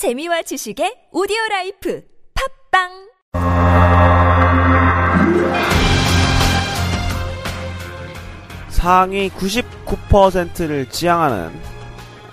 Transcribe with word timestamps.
재미와 0.00 0.40
지식의 0.40 1.12
오디오 1.12 1.36
라이프 1.50 2.02
팟빵 2.72 3.10
상위 8.70 9.28
99%를 9.28 10.88
지향하는 10.88 11.52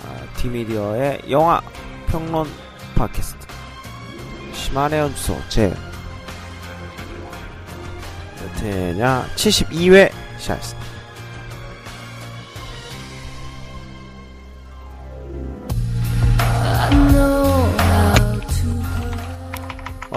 아, 0.05 0.33
티미디어의 0.38 1.23
영화 1.29 1.59
평론 2.07 2.47
팟캐스트 2.95 3.45
시마네 4.54 5.00
현주소 5.00 5.36
제 5.49 5.73
몇 8.39 8.63
회냐 8.63 9.27
72회 9.36 10.09
시작했습니다. 10.38 10.86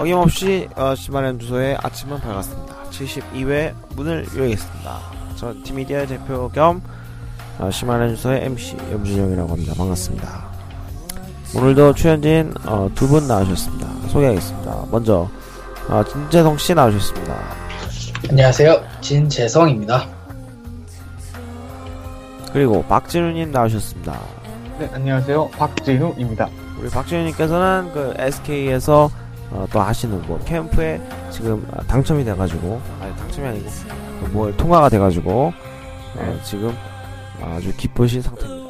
어김없이 0.01 0.67
어, 0.75 0.95
시만의 0.95 1.29
연주소의 1.29 1.77
아침은 1.79 2.19
밝았습니다. 2.21 2.75
72회 2.89 3.71
문을 3.95 4.25
열겠습니다. 4.35 4.99
전 5.35 5.61
디미디어 5.61 6.07
대표 6.07 6.49
겸 6.49 6.81
어, 7.59 7.69
시만의 7.69 8.09
연주소의 8.09 8.45
MC 8.45 8.77
염준영이라고 8.91 9.51
합니다. 9.51 9.73
반갑습니다. 9.77 10.51
오늘도 11.55 11.93
출연진 11.93 12.51
어, 12.65 12.89
두분 12.95 13.27
나오셨습니다. 13.27 14.09
소개하겠습니다. 14.09 14.85
먼저 14.89 15.29
어, 15.87 16.03
진재성 16.03 16.57
씨 16.57 16.73
나오셨습니다. 16.73 17.37
안녕하세요. 18.27 18.83
진재성입니다. 19.01 20.07
그리고 22.51 22.83
박진우님 22.85 23.51
나오셨습니다. 23.51 24.19
네, 24.79 24.89
안녕하세요. 24.93 25.49
박진우입니다. 25.49 26.49
우리 26.79 26.89
박진우님께서는 26.89 27.91
그 27.93 28.15
SK에서 28.17 29.11
어, 29.51 29.67
또 29.71 29.81
하시는 29.81 30.21
뭐 30.27 30.39
캠프에 30.45 31.01
지금 31.29 31.65
아, 31.71 31.81
당첨이 31.83 32.23
돼가지고 32.23 32.81
아니 33.01 33.15
당첨이 33.17 33.47
아니고 33.47 33.69
그뭘 34.23 34.55
통과가 34.57 34.89
돼가지고 34.89 35.53
어, 36.15 36.39
지금 36.43 36.75
아주 37.41 37.73
기쁘신 37.75 38.21
상태입니다. 38.21 38.61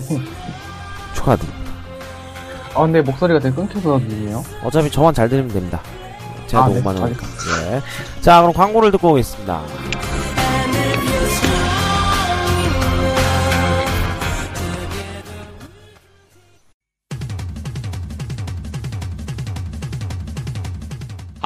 축하드립니다. 1.14 1.60
아, 2.74 2.80
근데 2.82 3.02
목소리가 3.02 3.40
되게 3.40 3.54
끊겨서 3.54 3.98
들리네요. 3.98 4.42
어차피 4.62 4.90
저만 4.90 5.12
잘 5.12 5.28
들으면 5.28 5.48
됩니다. 5.52 5.80
제가 6.46 6.64
아, 6.64 6.66
너무 6.68 6.78
네. 6.78 6.84
많이 6.84 7.00
하니까. 7.00 7.26
예. 7.72 7.80
자, 8.20 8.40
그럼 8.40 8.52
광고를 8.54 8.90
듣고 8.92 9.12
오겠습니다. 9.12 9.62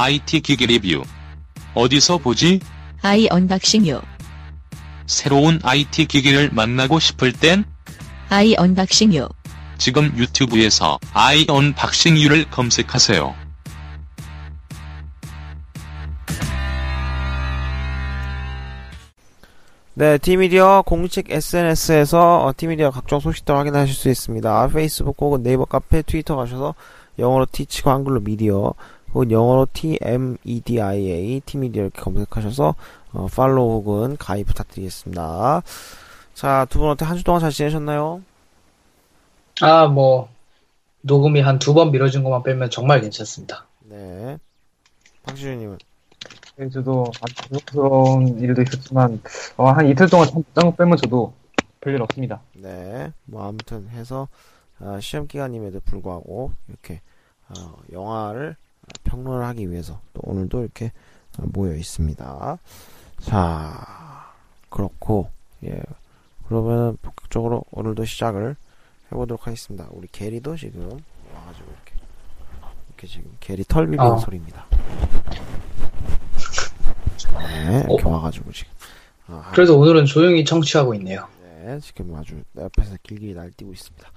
IT 0.05 0.41
기기 0.41 0.66
리뷰. 0.66 1.02
어디서 1.72 2.19
보지? 2.19 2.60
아이 3.00 3.27
언박싱유. 3.31 4.03
새로운 5.06 5.58
IT 5.62 6.05
기기를 6.05 6.50
만나고 6.52 6.98
싶을 7.00 7.33
땐 7.33 7.64
아이 8.28 8.55
언박싱유. 8.55 9.27
지금 9.78 10.12
유튜브에서 10.19 10.98
아이 11.14 11.73
언박싱유를 11.73 12.50
검색하세요. 12.50 13.34
네, 19.94 20.19
티미디어 20.19 20.82
공식 20.84 21.30
SNS에서 21.30 22.44
어, 22.44 22.52
티미디어 22.55 22.91
각종 22.91 23.20
소식들 23.20 23.56
확인하실 23.56 23.94
수 23.94 24.10
있습니다. 24.10 24.69
페이스북 24.69 25.16
혹은 25.20 25.42
네이버 25.42 25.64
카페, 25.64 26.02
트위터 26.02 26.36
가셔서 26.36 26.75
영어로 27.19 27.47
티치고 27.50 27.91
한글로 27.91 28.20
미디어 28.20 28.75
혹은 29.15 29.31
영어로 29.31 29.67
TMEDIA 29.73 31.41
티미디어 31.47 31.84
이렇게 31.84 32.03
검색하셔서 32.03 32.75
어, 33.12 33.27
팔로우 33.34 33.73
혹은 33.77 34.16
가입 34.19 34.47
부탁드리겠습니다. 34.49 35.62
자, 36.34 36.66
두 36.71 36.81
분 36.81 36.88
어때 36.91 37.05
한 37.05 37.16
주 37.16 37.25
동안 37.25 37.41
잘 37.41 37.50
지내셨나요? 37.53 38.22
아, 39.61 39.87
뭐, 39.88 40.28
녹음이 41.03 41.41
한 41.43 41.59
두 41.59 41.75
번 41.75 41.93
미뤄진 41.93 42.22
것만 42.25 42.43
빼면 42.44 42.71
정말 42.71 43.00
괜찮습니다. 43.00 43.69
네. 43.81 44.38
박시준님은 45.22 45.78
네, 46.56 46.69
저도 46.71 47.05
아주 47.21 47.34
부끄러운 47.50 48.38
일도 48.38 48.62
있었지만, 48.62 49.21
어, 49.56 49.71
한 49.71 49.88
이틀 49.88 50.09
동안 50.09 50.28
잠깐 50.28 50.77
빼면 50.77 50.97
저도 50.99 51.34
별일 51.81 52.00
없습니다. 52.03 52.41
네, 52.53 53.12
뭐 53.25 53.47
아무튼 53.49 53.88
해서 53.91 54.28
아, 54.78 54.99
시험 55.00 55.27
기간임에도 55.27 55.81
불구하고 55.81 56.53
이렇게 56.69 57.00
어, 57.49 57.77
영화를 57.93 58.56
평론을 59.14 59.44
하기 59.47 59.70
위해서 59.70 60.00
또 60.12 60.20
오늘도 60.25 60.62
이렇게 60.62 60.92
어, 61.38 61.44
모여 61.52 61.75
있습니다. 61.75 62.58
자, 63.20 64.32
그렇고 64.69 65.30
예, 65.64 65.80
그러면 66.48 66.97
본격적으로 67.00 67.64
오늘도 67.70 68.04
시작을 68.04 68.56
해보도록 69.12 69.47
하겠습니다. 69.47 69.86
우리 69.91 70.08
게리도 70.08 70.56
지금 70.56 71.00
와가지고 71.34 71.66
이렇게 71.70 71.94
이렇게 72.88 73.06
지금 73.06 73.36
게리 73.41 73.64
털 73.64 73.86
비비는 73.86 74.12
어. 74.12 74.19
소리입니다. 74.19 74.66
네, 77.38 77.84
이렇게 77.88 78.04
어? 78.04 78.10
와가지고 78.10 78.52
지금. 78.52 78.72
아, 79.28 79.50
그래도 79.54 79.78
오늘은 79.78 80.06
조용히 80.06 80.44
청취하고 80.44 80.94
있네요. 80.96 81.26
네, 81.42 81.78
지금 81.81 82.14
아주 82.14 82.42
내 82.52 82.62
옆에서 82.62 82.96
길길이 83.02 83.34
날뛰고 83.34 83.72
있습니다. 83.72 84.10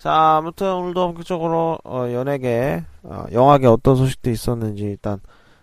자, 0.00 0.38
아무튼 0.38 0.72
오늘도 0.72 1.08
본격적으로 1.08 1.78
어, 1.84 2.10
연예계, 2.10 2.82
어, 3.02 3.26
영화계 3.32 3.66
어떤 3.66 3.96
소식도 3.96 4.30
있었는지 4.30 4.84
일단 4.84 5.20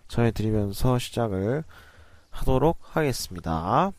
전해드리면서 0.09 0.99
시작을 0.99 1.63
하도록 2.29 2.77
하겠습니다. 2.83 3.91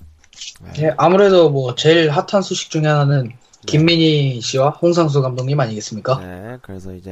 네, 0.63 0.85
예, 0.85 0.95
아무래도 0.97 1.51
뭐, 1.51 1.75
제일 1.75 2.09
핫한 2.11 2.43
소식 2.43 2.71
중에 2.71 2.87
하나는 2.87 3.33
김민희 3.67 4.41
씨와 4.41 4.71
홍상수 4.71 5.23
감독님 5.23 5.59
아니겠습니까? 5.59 6.21
네, 6.21 6.59
그래서 6.63 6.95
이제 6.95 7.11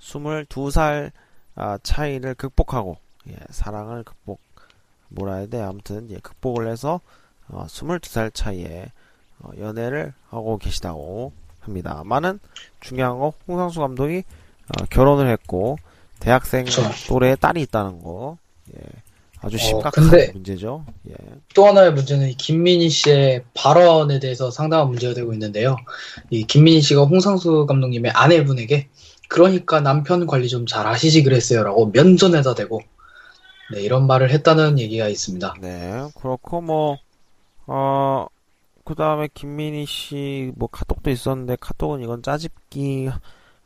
22살 0.00 1.12
아, 1.54 1.78
차이를 1.80 2.34
극복하고 2.34 2.96
예, 3.28 3.36
사랑을 3.50 4.02
극복 4.02 4.40
뭐라 5.10 5.36
해야 5.36 5.46
돼 5.46 5.62
아무튼 5.62 6.10
예, 6.10 6.16
극복을 6.16 6.68
해서 6.68 7.00
어, 7.46 7.66
22살 7.68 8.34
차이에 8.34 8.90
어, 9.38 9.50
연애를 9.60 10.12
하고 10.28 10.58
계시다고 10.58 11.43
합니다. 11.64 12.02
많은 12.04 12.38
중요한 12.80 13.18
거 13.18 13.32
홍상수 13.48 13.80
감독이 13.80 14.22
어, 14.68 14.84
결혼을 14.90 15.28
했고 15.30 15.76
대학생. 16.20 16.64
또래의 17.08 17.36
딸이 17.38 17.60
있다는 17.62 18.02
거 18.02 18.38
예, 18.74 18.80
아주 19.40 19.56
어, 19.56 19.58
심각한 19.58 20.04
근데- 20.08 20.30
문제죠. 20.32 20.84
예. 21.10 21.14
또 21.54 21.66
하나의 21.66 21.92
문제는 21.92 22.30
이 22.30 22.34
김민희 22.34 22.88
씨의 22.88 23.44
발언에 23.54 24.20
대해서 24.20 24.50
상당한 24.50 24.88
문제가 24.88 25.12
되고 25.12 25.32
있는데요. 25.34 25.76
이 26.30 26.44
김민희 26.44 26.80
씨가 26.80 27.04
홍상수 27.04 27.66
감독님의 27.66 28.12
아내분에게 28.12 28.88
그러니까 29.28 29.80
남편 29.80 30.26
관리 30.26 30.48
좀 30.48 30.64
잘 30.66 30.86
하시지 30.86 31.22
그랬어요라고 31.24 31.86
면전에다 31.92 32.54
대고 32.54 32.80
네, 33.72 33.80
이런 33.82 34.06
말을 34.06 34.30
했다는 34.30 34.78
얘기가 34.78 35.08
있습니다. 35.08 35.54
네, 35.60 36.02
그렇고 36.20 36.60
뭐, 36.60 36.98
어, 37.66 38.26
그 38.84 38.94
다음에 38.94 39.28
김민희 39.32 39.86
씨뭐 39.86 40.68
카톡도 41.04 41.10
있었는데 41.10 41.56
카톡은 41.60 42.00
이건 42.02 42.22
짜집기 42.22 43.08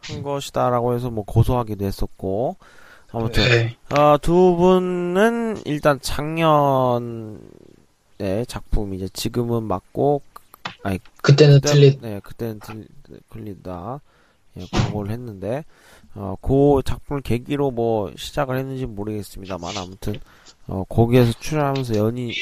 한 0.00 0.22
것이다라고 0.22 0.94
해서 0.94 1.08
뭐 1.10 1.24
고소하기도 1.24 1.84
했었고. 1.84 2.56
아무튼 3.10 3.42
네. 3.48 3.76
어, 3.96 4.18
두 4.20 4.56
분은 4.56 5.62
일단 5.64 5.98
작년에 6.00 7.38
작품 8.46 8.92
이제 8.92 9.08
지금은 9.08 9.62
맞고 9.64 10.20
아니 10.82 10.98
그때는 11.22 11.60
그때- 11.60 11.72
틀린 11.72 11.98
네 12.02 12.20
그때는 12.22 12.60
틀, 12.60 12.86
틀린다. 13.30 14.00
예, 14.58 14.66
광고를 14.70 15.10
했는데. 15.12 15.64
어, 16.14 16.34
그 16.40 16.80
작품을 16.84 17.22
계기로 17.22 17.70
뭐 17.70 18.10
시작을 18.16 18.58
했는지 18.58 18.86
모르겠습니다만 18.86 19.76
아무튼 19.76 20.14
어, 20.66 20.82
거기에서 20.88 21.32
출연하면서 21.38 21.96
연인이 21.96 22.34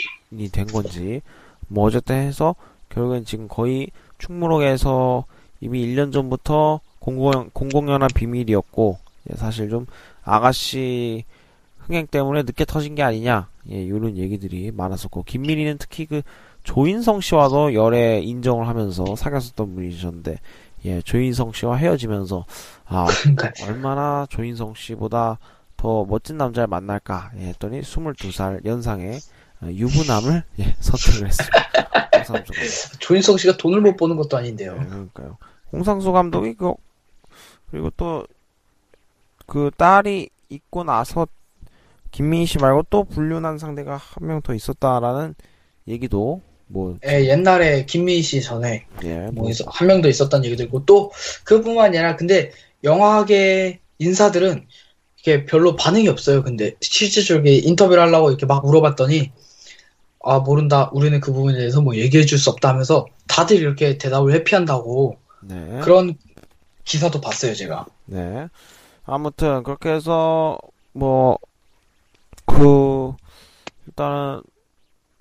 된 0.51 0.67
건지 0.67 1.21
뭐 1.69 1.85
어쨌든 1.85 2.17
해서 2.17 2.55
결국엔 2.89 3.25
지금 3.27 3.49
거의 3.49 3.91
충무록에서 4.19 5.25
이미 5.61 5.87
1년 5.87 6.13
전부터 6.13 6.81
공공, 6.99 7.51
공공연한 7.53 8.09
비밀이었고 8.15 8.99
예, 9.31 9.37
사실 9.37 9.71
좀 9.71 9.87
아가씨 10.25 11.25
흥행 11.79 12.07
때문에 12.07 12.43
늦게 12.43 12.65
터진 12.65 12.95
게 12.95 13.03
아니냐 13.03 13.49
예, 13.71 13.83
이런 13.83 14.17
얘기들이 14.17 14.73
많았었고 14.73 15.23
김민희는 15.23 15.79
특히 15.79 16.07
그 16.07 16.23
조인성 16.65 17.21
씨와도 17.21 17.75
열애 17.75 18.21
인정을 18.21 18.67
하면서 18.67 19.15
사귀었었던 19.15 19.75
분이셨는데 19.75 20.39
예, 20.85 21.03
조인성 21.03 21.53
씨와 21.53 21.77
헤어지면서 21.77 22.45
아 22.87 23.07
얼마나 23.69 24.27
조인성 24.29 24.75
씨보다 24.75 25.39
더 25.77 26.05
멋진 26.05 26.37
남자를 26.37 26.67
만날까 26.67 27.31
예, 27.39 27.49
했더니 27.49 27.81
22살 27.81 28.65
연상의 28.65 29.13
어, 29.15 29.19
유부남을 29.63 30.43
예, 30.61 30.77
선택을 30.81 31.29
했습니다. 31.29 31.69
홍상수 32.15 32.33
감독. 32.33 32.55
조인성 33.01 33.37
씨가 33.39 33.57
돈을 33.57 33.81
못 33.81 33.97
버는 33.97 34.17
것도 34.17 34.37
아닌데요. 34.37 34.77
네, 34.79 34.87
그러니까요. 34.87 35.39
홍상수 35.73 36.13
감독이 36.13 36.55
그 36.55 36.73
그리고 37.71 37.91
또 37.97 38.25
그 39.49 39.71
딸이 39.77 40.29
있고 40.49 40.83
나서 40.83 41.29
김민희 42.11 42.47
씨 42.47 42.59
말고 42.59 42.87
또 42.91 43.05
불륜한 43.05 43.59
상대가 43.59 43.97
한 43.97 44.27
명 44.27 44.43
더 44.43 44.55
있었다라는 44.55 45.37
얘기도 45.87 46.41
뭐 46.67 46.99
예, 47.07 47.29
옛날에 47.29 47.85
김민희 47.87 48.23
씨 48.23 48.43
전에 48.43 48.87
예, 49.05 49.29
뭐 49.33 49.49
한 49.69 49.87
명 49.89 50.03
더 50.03 50.09
있었다는 50.09 50.45
얘기도 50.47 50.65
있고 50.65 50.85
또 50.85 51.13
그뿐만 51.45 51.87
아니라 51.87 52.17
근데 52.17 52.51
영화계 52.83 53.79
인사들은 53.99 54.67
이게 55.21 55.45
별로 55.45 55.77
반응이 55.77 56.09
없어요. 56.09 56.43
근데 56.43 56.75
실질적으로 56.81 57.45
인터뷰를 57.49 58.03
하려고 58.03 58.31
이렇게 58.31 58.47
막 58.47 58.65
물어봤더니 58.67 59.31
아 60.27 60.41
모른다. 60.41 60.91
우리는 60.93 61.21
그 61.21 61.33
부분에 61.33 61.57
대해서 61.57 61.81
뭐 61.81 61.95
얘기해 61.97 62.25
줄 62.25 62.39
수 62.39 62.51
없다 62.51 62.69
하면서 62.71 63.07
다들 63.29 63.57
이렇게 63.57 63.97
대답을 63.99 64.33
회피한다고 64.33 65.17
네. 65.43 65.81
그런 65.83 66.17
기사도 66.85 67.21
봤어요, 67.21 67.55
제가. 67.55 67.87
네. 68.07 68.49
아무튼 69.05 69.63
그렇게 69.63 69.91
해서 69.91 70.59
뭐 70.93 71.39
그 72.47 73.13
일단은 73.87 74.43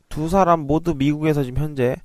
두 0.08 0.30
사람 0.30 0.62
모두 0.62 0.94
미국에서 0.96 1.44
지금 1.44 1.62
현재 1.62 1.96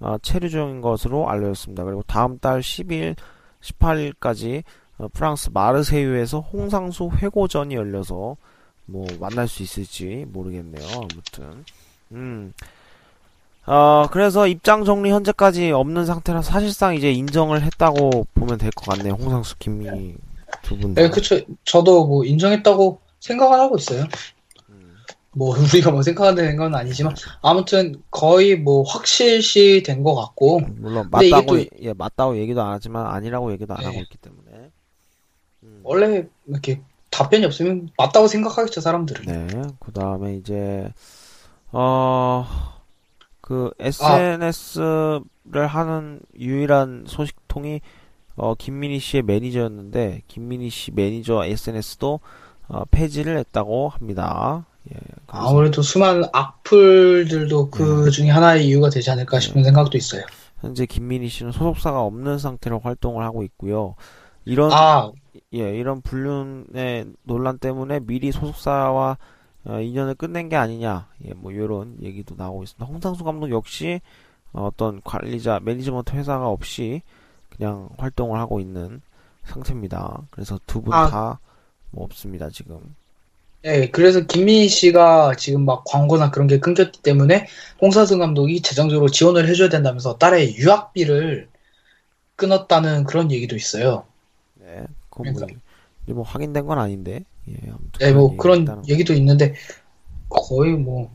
어, 0.00 0.18
체류 0.20 0.50
중인 0.50 0.80
것으로 0.82 1.30
알려졌습니다. 1.30 1.84
그리고 1.84 2.02
다음 2.06 2.38
달 2.38 2.60
10일, 2.60 3.16
18일까지 3.62 4.62
어, 4.98 5.08
프랑스 5.08 5.48
마르세유에서 5.52 6.40
홍상수 6.40 7.10
회고전이 7.16 7.74
열려서 7.74 8.36
뭐 8.86 9.06
만날 9.18 9.48
수 9.48 9.62
있을지 9.62 10.26
모르겠네요. 10.28 10.86
아무튼 10.96 11.64
음. 12.12 12.52
어, 13.66 14.06
그래서 14.10 14.46
입장 14.46 14.84
정리 14.84 15.10
현재까지 15.10 15.70
없는 15.70 16.04
상태라 16.04 16.42
사실상 16.42 16.94
이제 16.94 17.10
인정을 17.12 17.62
했다고 17.62 18.26
보면 18.34 18.58
될 18.58 18.70
것 18.72 18.84
같네요. 18.96 19.14
홍상수, 19.14 19.56
김민희 19.58 20.16
두 20.62 20.76
분 20.76 20.94
다. 20.94 21.02
네, 21.02 21.08
그쵸. 21.10 21.40
저도 21.64 22.06
뭐 22.06 22.24
인정했다고 22.24 23.00
생각을 23.20 23.58
하고 23.58 23.76
있어요. 23.76 24.04
음. 24.68 24.94
뭐 25.32 25.56
우리가 25.56 25.90
뭐 25.92 26.02
생각하는 26.02 26.56
건 26.56 26.74
아니지만 26.74 27.14
아무튼 27.40 28.02
거의 28.10 28.54
뭐 28.56 28.82
확실시 28.82 29.82
된 29.84 30.02
것 30.04 30.14
같고 30.14 30.60
물론 30.76 31.08
맞다고 31.10 31.56
또- 31.56 31.64
예 31.80 31.94
맞다고 31.94 32.36
얘기도 32.36 32.60
안 32.62 32.72
하지만 32.72 33.06
아니라고 33.06 33.50
얘기도 33.52 33.72
안 33.74 33.80
네. 33.80 33.86
하고 33.86 34.00
있기 34.00 34.18
때문에 34.18 34.70
음. 35.62 35.80
원래 35.82 36.26
이렇게 36.46 36.80
답변이 37.10 37.44
없으면 37.46 37.88
맞다고 37.96 38.26
생각하겠죠 38.28 38.82
사람들은. 38.82 39.24
네 39.24 39.62
그 39.80 39.90
다음에 39.92 40.34
이제 40.36 40.92
어그 41.74 43.72
아. 43.78 43.84
SNS를 43.84 45.66
하는 45.66 46.20
유일한 46.38 47.04
소식통이 47.06 47.80
어 48.36 48.54
김민희 48.54 48.98
씨의 48.98 49.22
매니저였는데 49.24 50.22
김민희 50.28 50.70
씨 50.70 50.92
매니저 50.92 51.44
SNS도 51.44 52.20
어, 52.68 52.84
폐지를 52.90 53.36
했다고 53.38 53.88
합니다. 53.88 54.66
예, 54.92 54.96
아무래도 55.26 55.82
수많은 55.82 56.24
악플들도 56.32 57.70
그 57.70 58.10
중에 58.10 58.30
하나의 58.30 58.66
이유가 58.66 58.88
되지 58.88 59.10
않을까 59.10 59.40
싶은 59.40 59.64
생각도 59.64 59.98
있어요. 59.98 60.22
현재 60.60 60.86
김민희 60.86 61.28
씨는 61.28 61.52
소속사가 61.52 62.00
없는 62.02 62.38
상태로 62.38 62.80
활동을 62.80 63.24
하고 63.24 63.42
있고요. 63.42 63.96
이런 64.44 64.72
아, 64.72 65.10
예, 65.54 65.76
이런 65.76 66.00
불륜의 66.02 67.06
논란 67.22 67.58
때문에 67.58 68.00
미리 68.00 68.32
소속사와 68.32 69.18
어, 69.66 69.80
인연을 69.80 70.14
끝낸 70.14 70.48
게 70.48 70.56
아니냐, 70.56 71.08
예, 71.24 71.32
뭐 71.32 71.50
이런 71.52 71.96
얘기도 72.02 72.34
나오고 72.36 72.64
있습니다. 72.64 72.84
홍상수 72.84 73.24
감독 73.24 73.50
역시 73.50 74.00
어, 74.52 74.66
어떤 74.66 75.00
관리자, 75.02 75.60
매니지먼트 75.62 76.14
회사가 76.14 76.48
없이 76.48 77.02
그냥 77.56 77.88
활동을 77.98 78.38
하고 78.38 78.60
있는 78.60 79.00
상태입니다. 79.44 80.22
그래서 80.30 80.58
두분 80.66 80.92
아. 80.92 81.08
다뭐 81.08 82.04
없습니다 82.04 82.50
지금. 82.50 82.94
예, 83.64 83.88
그래서 83.88 84.20
김민희 84.20 84.68
씨가 84.68 85.36
지금 85.36 85.64
막 85.64 85.84
광고나 85.86 86.30
그런 86.30 86.46
게 86.46 86.58
끊겼기 86.60 87.00
때문에 87.00 87.46
홍사승 87.80 88.18
감독이 88.18 88.60
재정적으로 88.60 89.08
지원을 89.08 89.48
해줘야 89.48 89.70
된다면서 89.70 90.18
딸의 90.18 90.56
유학비를 90.56 91.48
끊었다는 92.36 93.04
그런 93.04 93.32
얘기도 93.32 93.56
있어요. 93.56 94.04
네, 94.56 94.84
그건 95.08 95.32
뭐, 95.32 95.46
뭐 96.14 96.24
확인된 96.24 96.66
건 96.66 96.78
아닌데, 96.78 97.24
예, 97.48 97.54
아무튼 97.68 98.06
예, 98.06 98.12
뭐 98.12 98.36
그런 98.36 98.82
얘기도 98.88 99.12
있는데 99.14 99.54
거의 100.28 100.72
뭐 100.72 101.10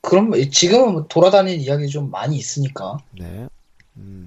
그런 0.00 0.32
지금은 0.50 0.92
뭐 0.92 1.06
돌아다니는 1.08 1.60
이야기 1.60 1.88
좀 1.88 2.10
많이 2.10 2.36
있으니까. 2.36 2.98
네. 3.18 3.48
음, 3.96 4.26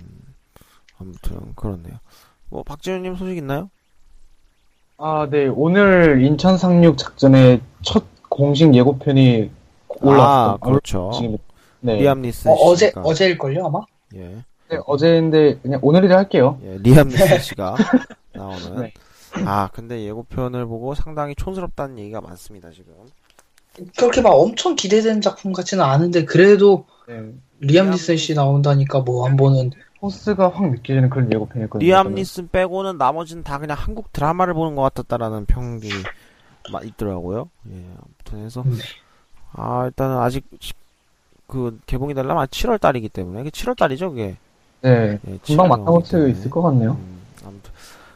아무튼, 0.98 1.54
그렇네요. 1.56 2.00
뭐, 2.50 2.63
박지훈님 2.63 3.15
소식 3.15 3.38
있나요? 3.38 3.69
아, 4.98 5.27
네. 5.30 5.48
오늘 5.48 6.24
인천 6.24 6.57
상륙 6.57 6.98
작전의 6.98 7.62
첫 7.83 8.06
공식 8.30 8.74
예고편이 8.74 9.51
올라왔어요. 10.01 10.53
아, 10.53 10.57
그렇죠. 10.57 11.12
지금, 11.13 11.38
네. 11.81 11.98
리암 11.98 12.21
니슨 12.21 12.51
어, 12.51 12.56
어제 12.56 12.88
씨가. 12.88 13.01
어제일 13.01 13.38
걸요 13.38 13.68
아마? 13.68 13.81
예. 14.15 14.44
네, 14.69 14.80
어제인데 14.86 15.60
그냥 15.60 15.80
오늘이라 15.83 16.18
할게요. 16.18 16.60
예, 16.63 16.77
리암 16.80 17.10
니슨 17.10 17.39
씨가 17.39 17.75
나오는. 18.33 18.81
네. 18.81 18.94
아, 19.45 19.69
근데 19.74 20.04
예고편을 20.06 20.66
보고 20.66 20.95
상당히 20.95 21.36
촌스럽다는 21.36 21.98
얘기가 22.00 22.22
많습니다, 22.22 22.69
지금. 22.72 22.94
그렇게 23.95 24.22
막 24.22 24.31
엄청 24.31 24.75
기대되는 24.75 25.22
작품 25.22 25.54
같지는 25.54 25.84
않은데 25.84 26.25
그래도 26.25 26.86
네. 27.07 27.31
리암 27.60 27.92
니슨 27.92 28.18
씨 28.18 28.34
나온다니까 28.34 29.01
뭐 29.01 29.28
한 29.28 29.38
번은 29.38 29.72
포스가 30.00 30.50
확 30.50 30.69
느껴지는 30.72 31.10
그런 31.10 31.31
예고편이었거든요. 31.31 31.86
리암. 31.88 32.16
니슨 32.16 32.50
빼고는 32.50 32.98
나머지는 32.98 33.44
다 33.44 33.57
그냥 33.60 33.78
한국 33.80 34.12
드라마를 34.13 34.54
보는 34.54 34.75
것 34.75 34.81
같았다라는 34.84 35.45
평이 35.45 35.89
막 36.72 36.86
있더라고요. 36.86 37.50
예, 37.72 37.84
아무튼 37.98 38.45
해서. 38.45 38.63
네. 38.66 38.78
아, 39.54 39.86
일단은 39.86 40.18
아직 40.18 40.44
시- 40.60 40.74
그 41.48 41.80
개봉이 41.86 42.13
되려면 42.13 42.45
7월 42.48 42.80
달이기 42.80 43.10
때문에. 43.10 43.42
이게 43.42 43.50
7월 43.50 43.78
달이죠, 43.78 44.10
그게. 44.12 44.38
네. 44.81 45.19
예, 45.28 45.38
금방 45.45 45.68
7월 45.68 45.69
만나볼 45.69 46.06
수. 46.06 46.28
있을 46.30 46.50
것 46.50 46.62
같네요. 46.63 46.92
음, 46.92 47.22
아무튼 47.45 47.72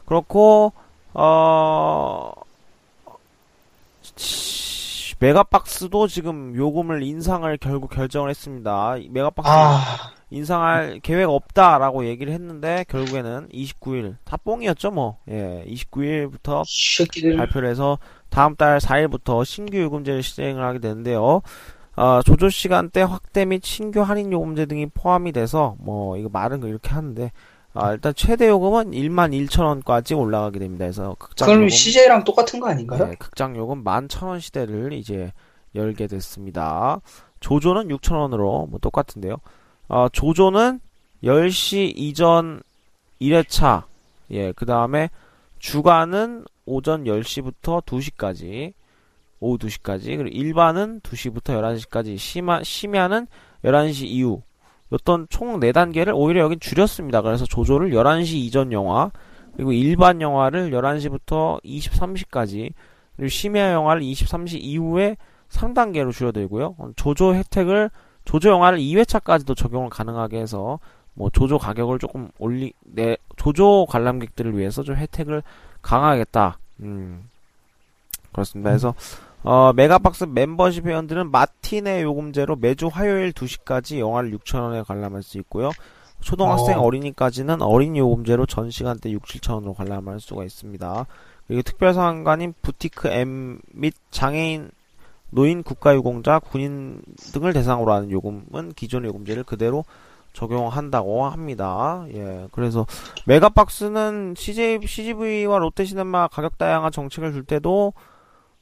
그렇고 0.06 0.74
어 1.14 2.32
치- 4.16 5.16
메가박스도 5.20 6.08
지금 6.08 6.56
요금을 6.56 7.04
인상을 7.04 7.56
결국 7.58 7.92
결정을 7.92 8.30
했습니다. 8.32 8.98
이 8.98 9.10
메가박스 9.10 9.50
아 9.52 10.12
인상할 10.32 11.00
계획 11.04 11.30
없다라고 11.30 12.06
얘기를 12.08 12.34
했는데 12.34 12.86
결국에는 12.90 13.50
29일 13.54 14.16
다 14.24 14.38
뽕이었죠 14.38 14.90
뭐. 14.92 15.18
예, 15.30 15.64
29일부터 15.68 16.64
새끼들 16.66 17.38
발표를 17.38 17.70
해서 17.70 18.00
다음 18.30 18.56
달 18.56 18.80
4일부터 18.80 19.46
신규 19.46 19.78
요금제를 19.80 20.24
시행을 20.24 20.64
하게 20.64 20.80
되는데요. 20.80 21.42
어, 21.98 22.22
조조 22.26 22.50
시간대 22.50 23.02
확대 23.04 23.46
및 23.46 23.64
신규 23.64 24.02
할인 24.02 24.32
요금제 24.32 24.66
등이 24.66 24.88
포함이 24.88 25.34
돼서 25.34 25.76
뭐 25.80 26.18
이거 26.18 26.30
말은 26.30 26.64
이렇게 26.64 26.90
하는데 26.90 27.32
아, 27.74 27.94
일단 27.94 28.14
최대 28.16 28.48
요금은 28.50 28.92
1만 28.92 29.32
1천 29.48 29.64
원까지 29.64 30.14
올라가게 30.14 30.60
됩니다. 30.60 30.86
그래서 30.86 31.16
극장 31.18 31.48
그럼 31.48 31.60
요금 31.62 31.70
CJ랑 31.70 32.24
똑같은 32.24 32.60
거 32.60 32.68
아닌가요? 32.68 33.08
네, 33.08 33.16
극장 33.16 33.56
요금 33.56 33.84
11,000원 33.84 34.42
시대를 34.42 34.94
이제 34.94 35.32
열게 35.74 36.08
됐습니다. 36.08 37.00
조조는 37.40 37.88
6,000원으로 37.88 38.70
뭐 38.70 38.80
똑같은데요. 38.82 39.38
어, 39.88 40.08
조조는 40.10 40.80
10시 41.24 41.94
이전 41.96 42.62
1회차. 43.22 43.84
예, 44.32 44.52
그 44.54 44.66
다음에 44.66 45.10
주간은 45.60 46.46
오전 46.66 47.04
10시부터 47.06 47.86
2시까지. 47.86 48.74
오후 49.40 49.58
2시까지. 49.58 50.18
그리고 50.18 50.28
일반은 50.28 51.02
2시부터 51.02 51.60
11시까지. 51.60 52.18
심야, 52.18 52.64
심야는 52.64 53.28
11시 53.64 54.06
이후. 54.06 54.44
어떤 54.92 55.28
총 55.30 55.60
4단계를 55.60 56.14
오히려 56.16 56.42
여긴 56.42 56.60
줄였습니다. 56.60 57.22
그래서 57.22 57.46
조조를 57.46 57.92
11시 57.92 58.36
이전 58.36 58.72
영화, 58.72 59.12
그리고 59.56 59.72
일반 59.72 60.22
영화를 60.22 60.72
11시부터 60.72 61.64
23시까지, 61.64 62.74
그리고 63.16 63.30
심야 63.30 63.74
영화를 63.74 64.02
23시 64.02 64.58
이후에 64.60 65.18
3단계로 65.50 66.12
줄여들고요. 66.12 66.76
어, 66.78 66.92
조조 66.96 67.36
혜택을 67.36 67.90
조조 68.26 68.50
영화를 68.50 68.80
2회차까지도 68.80 69.56
적용을 69.56 69.90
가능하게 69.90 70.40
해서 70.40 70.80
뭐 71.14 71.30
조조 71.30 71.58
가격을 71.58 72.00
조금 72.00 72.30
올리 72.38 72.74
내 72.82 73.18
조조 73.36 73.86
관람객들을 73.90 74.58
위해서 74.58 74.84
좀 74.84 74.96
혜택을 74.96 75.44
강화하겠다. 75.82 76.58
음. 76.82 77.30
그렇습니다. 78.32 78.70
그래서 78.70 78.94
어, 79.44 79.74
메가박스 79.74 80.26
멤버십 80.26 80.86
회원들은 80.86 81.32
마티네 81.32 82.04
요금제로 82.04 82.56
매주 82.56 82.88
화요일 82.88 83.32
2시까지 83.32 84.00
영화를 84.00 84.32
6,000원에 84.32 84.86
관람할 84.86 85.24
수 85.24 85.38
있고요. 85.40 85.72
초등학생 86.20 86.78
어. 86.78 86.84
어린이까지는 86.84 87.62
어린이 87.62 88.00
요금제로 88.00 88.46
전 88.46 88.70
시간대 88.70 89.12
6, 89.12 89.24
7,000원으로 89.24 89.76
관람할 89.76 90.20
수가 90.20 90.44
있습니다. 90.44 91.06
그리고 91.48 91.62
특별상관인 91.64 92.54
부티크 92.62 93.08
M 93.08 93.60
및 93.74 93.94
장애인 94.12 94.70
노인 95.32 95.64
국가유공자, 95.64 96.40
군인 96.40 97.02
등을 97.34 97.54
대상으로 97.54 97.92
하는 97.94 98.12
요금은 98.12 98.74
기존의 98.76 99.10
요금제를 99.10 99.44
그대로 99.44 99.86
적용한다고 100.34 101.26
합니다. 101.26 102.06
예, 102.14 102.48
그래서 102.52 102.86
메가박스는 103.26 104.36
CJ, 104.38 104.80
CGV와 104.86 105.58
롯데시네마 105.58 106.28
가격 106.28 106.58
다양한 106.58 106.92
정책을 106.92 107.34
줄 107.34 107.44
때도 107.44 107.94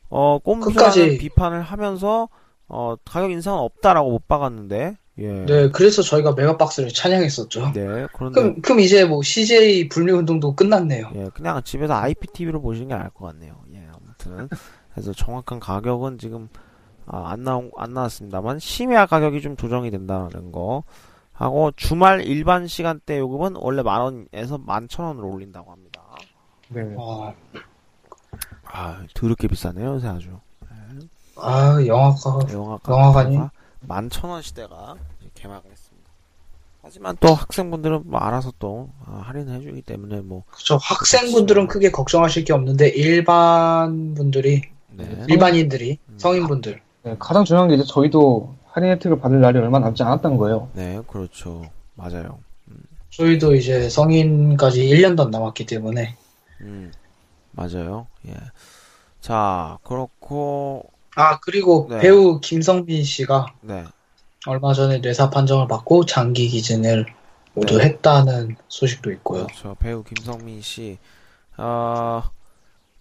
어 0.09 0.39
꼼수라는 0.39 0.75
끝까지. 0.77 1.17
비판을 1.17 1.61
하면서 1.61 2.29
어 2.67 2.95
가격 3.05 3.31
인상은 3.31 3.59
없다라고 3.59 4.11
못 4.11 4.27
박았는데 4.27 4.97
예, 5.19 5.27
네, 5.45 5.69
그래서 5.71 6.01
저희가 6.01 6.31
메가박스를 6.33 6.89
찬양했었죠. 6.89 7.73
네, 7.73 8.07
그런데 8.13 8.41
그럼, 8.41 8.61
그럼 8.61 8.79
이제 8.79 9.03
뭐 9.05 9.21
CJ 9.21 9.89
분리 9.89 10.13
운동도 10.13 10.55
끝났네요. 10.55 11.11
예, 11.15 11.29
그냥 11.33 11.61
집에서 11.63 11.93
IPTV로 11.95 12.61
보시는 12.61 12.87
게 12.87 12.95
나을 12.95 13.09
것 13.09 13.25
같네요. 13.25 13.55
예, 13.73 13.85
아무튼 13.93 14.47
그래서 14.93 15.11
정확한 15.13 15.59
가격은 15.59 16.19
지금 16.19 16.47
아, 17.05 17.31
안 17.31 17.43
나온 17.43 17.69
안 17.75 17.93
나왔습니다만 17.93 18.59
심야 18.59 19.07
가격이 19.07 19.41
좀 19.41 19.57
조정이 19.57 19.91
된다는 19.91 20.51
거 20.53 20.83
하고 21.33 21.71
주말 21.75 22.21
일반 22.23 22.67
시간대 22.67 23.17
요금은 23.19 23.55
원래 23.57 23.81
만 23.81 24.01
원에서 24.33 24.57
만 24.57 24.87
천 24.87 25.05
원으로 25.05 25.27
올린다고 25.29 25.71
합니다. 25.71 26.01
네. 26.69 26.81
와, 26.95 27.33
아, 28.71 29.03
더럽게 29.13 29.47
비싸네요, 29.47 29.95
요새 29.95 30.07
아주. 30.07 30.29
아, 31.37 31.77
영화가, 31.85 32.51
영화가 32.51 32.93
영화관이? 32.93 33.39
만천 33.81 34.29
원 34.29 34.41
시대가 34.41 34.95
개막을 35.35 35.71
했습니다. 35.71 36.09
하지만 36.81 37.15
또 37.19 37.33
학생분들은 37.33 38.03
뭐 38.05 38.19
알아서 38.19 38.51
또 38.59 38.89
아, 39.05 39.21
할인을 39.25 39.55
해주기 39.55 39.81
때문에 39.81 40.21
뭐 40.21 40.43
그쵸. 40.49 40.77
학생분들은 40.81 41.67
크게 41.67 41.91
걱정하실 41.91 42.43
게 42.45 42.53
없는데, 42.53 42.89
일반 42.89 44.13
분들이, 44.15 44.63
네. 44.89 45.25
일반인들이, 45.29 45.97
음. 46.09 46.17
성인분들. 46.17 46.81
네, 47.03 47.15
가장 47.19 47.45
중요한 47.45 47.69
게 47.69 47.75
이제 47.75 47.83
저희도 47.85 48.55
할인 48.65 48.91
혜택을 48.91 49.19
받을 49.19 49.39
날이 49.39 49.57
얼마 49.57 49.79
남지 49.79 50.03
않았다는 50.03 50.37
거예요. 50.37 50.69
네, 50.73 51.01
그렇죠. 51.07 51.63
맞아요. 51.95 52.39
저희도 53.11 53.55
이제 53.55 53.89
성인까지 53.89 54.87
1년도 54.87 55.21
안 55.25 55.31
남았기 55.31 55.65
때문에, 55.65 56.15
음, 56.61 56.91
맞아요. 57.51 58.07
예. 58.27 58.33
자, 59.21 59.77
그렇고, 59.83 60.89
아, 61.15 61.39
그리고 61.39 61.87
네. 61.89 61.99
배우 61.99 62.39
김성빈 62.39 63.03
씨가 63.03 63.53
네. 63.61 63.83
얼마 64.47 64.73
전에 64.73 64.99
뇌사 64.99 65.29
판정을 65.29 65.67
받고 65.67 66.05
장기 66.05 66.47
기증을 66.47 67.05
모두 67.53 67.77
네. 67.77 67.85
했다는 67.85 68.55
소식도 68.67 69.11
있고요. 69.13 69.47
그렇죠. 69.47 69.75
배우 69.79 70.03
김성민 70.03 70.61
씨, 70.61 70.97
어, 71.57 72.23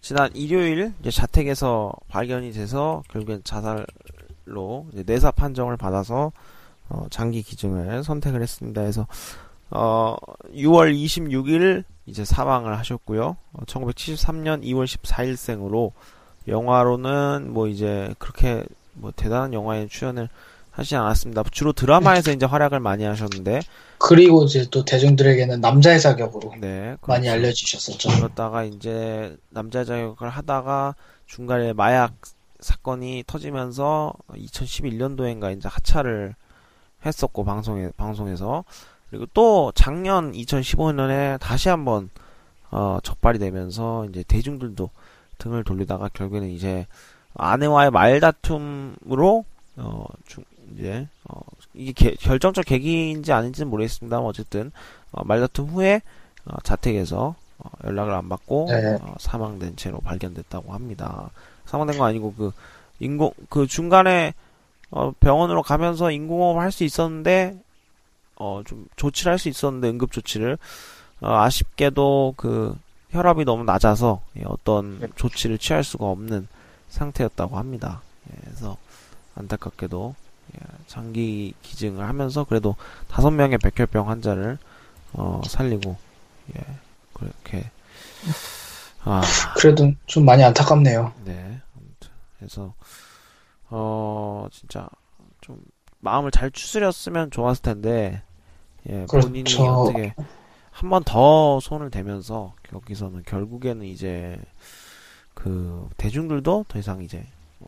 지난 0.01 0.29
일요일 0.35 0.93
자택에서 1.09 1.93
발견이 2.07 2.51
돼서 2.51 3.03
결국엔 3.09 3.43
자살로 3.43 4.87
뇌사 5.05 5.31
판정을 5.31 5.77
받아서 5.77 6.31
어, 6.89 7.05
장기 7.09 7.43
기증을 7.43 8.03
선택을 8.03 8.41
했습니다. 8.41 8.81
그래서 8.81 9.07
어, 9.71 10.15
6월 10.53 10.93
26일 10.95 11.83
이제 12.05 12.25
사망을 12.25 12.77
하셨고요. 12.77 13.37
어, 13.53 13.59
1973년 13.65 14.63
2월 14.63 14.85
14일생으로 14.85 15.91
영화로는 16.47 17.53
뭐 17.53 17.67
이제 17.67 18.13
그렇게 18.17 18.63
뭐 18.93 19.11
대단한 19.15 19.53
영화에 19.53 19.87
출연을 19.87 20.29
하지 20.71 20.95
않았습니다. 20.95 21.43
주로 21.51 21.73
드라마에서 21.73 22.31
이제 22.31 22.45
활약을 22.45 22.79
많이 22.79 23.03
하셨는데, 23.03 23.61
그리고 23.97 24.45
이제 24.45 24.65
또 24.71 24.85
대중들에게는 24.85 25.59
남자의 25.59 25.99
자격으로 25.99 26.53
네, 26.59 26.95
많이 27.05 27.27
그렇죠. 27.27 27.31
알려주셨었죠. 27.31 28.09
그러다가 28.09 28.63
이제 28.63 29.35
남자 29.49 29.83
자격을 29.83 30.29
하다가 30.29 30.95
중간에 31.25 31.73
마약 31.73 32.13
사건이 32.61 33.25
터지면서 33.27 34.13
2011년도인가 34.31 35.55
이제 35.55 35.67
하차를 35.67 36.35
했었고 37.05 37.43
방송에 37.43 37.91
방송에서 37.97 38.63
그리고 39.09 39.25
또 39.33 39.71
작년 39.75 40.31
2015년에 40.33 41.39
다시 41.39 41.69
한번 41.69 42.09
어, 42.71 42.99
적발이 43.03 43.39
되면서 43.39 44.05
이제 44.05 44.23
대중들도 44.27 44.89
등을 45.39 45.63
돌리다가 45.63 46.09
결국에는 46.13 46.49
이제 46.49 46.85
아내와의 47.35 47.91
말다툼으로 47.91 49.45
어, 49.77 50.05
중, 50.27 50.43
이제 50.75 51.07
어, 51.29 51.39
이게 51.73 51.91
개- 51.93 52.15
결정적 52.15 52.65
계기인지 52.65 53.31
아닌지는 53.31 53.69
모르겠습니다만 53.69 54.25
어쨌든 54.25 54.71
어, 55.11 55.23
말다툼 55.23 55.67
후에 55.67 56.01
어, 56.45 56.57
자택에서 56.63 57.35
어, 57.57 57.69
연락을 57.85 58.13
안 58.13 58.29
받고 58.29 58.67
네. 58.69 58.97
어, 59.01 59.15
사망된 59.19 59.75
채로 59.75 59.99
발견됐다고 59.99 60.73
합니다. 60.73 61.29
사망된 61.65 61.97
건 61.97 62.07
아니고 62.07 62.33
그 62.33 62.51
인공 62.99 63.31
그 63.49 63.65
중간에 63.65 64.33
어, 64.91 65.11
병원으로 65.19 65.61
가면서 65.63 66.11
인공호흡을 66.11 66.61
할수 66.61 66.83
있었는데 66.83 67.57
어, 68.39 68.61
좀 68.65 68.87
조치를 68.95 69.31
할 69.33 69.37
수 69.39 69.49
있었는데 69.49 69.89
응급 69.89 70.11
조치를 70.11 70.57
어, 71.21 71.33
아쉽게도 71.35 72.33
그 72.37 72.75
혈압이 73.11 73.43
너무 73.45 73.63
낮아서 73.63 74.21
예, 74.37 74.43
어떤 74.45 74.99
네. 74.99 75.07
조치를 75.15 75.57
취할 75.57 75.83
수가 75.83 76.05
없는 76.05 76.47
상태였다고 76.89 77.57
합니다. 77.57 78.01
예, 78.31 78.37
그래서 78.45 78.77
안타깝게도 79.35 80.15
예, 80.55 80.59
장기 80.87 81.53
기증을 81.61 82.07
하면서 82.07 82.43
그래도 82.43 82.75
다섯 83.07 83.31
명의 83.31 83.57
백혈병 83.57 84.09
환자를 84.09 84.57
어, 85.13 85.41
살리고 85.45 85.97
예, 86.55 86.61
그렇게 87.13 87.69
아, 89.03 89.21
그래도 89.57 89.91
좀 90.05 90.25
많이 90.25 90.43
안타깝네요. 90.43 91.13
네. 91.25 91.61
그래서 92.37 92.73
어 93.69 94.47
진짜 94.51 94.87
좀 95.41 95.61
마음을 95.99 96.31
잘 96.31 96.51
추스렸으면 96.51 97.31
좋았을 97.31 97.61
텐데 97.61 98.21
예, 98.87 99.05
본인이 99.05 99.43
그렇죠. 99.43 99.63
어떻게 99.65 100.13
한 100.71 100.89
번 100.89 101.03
더 101.03 101.59
손을 101.59 101.89
대면서 101.91 102.53
여기서는 102.73 103.23
결국에는 103.25 103.85
이제 103.85 104.37
그 105.33 105.89
대중들도 105.97 106.65
더 106.67 106.79
이상 106.79 107.01
이제 107.03 107.25
어, 107.59 107.67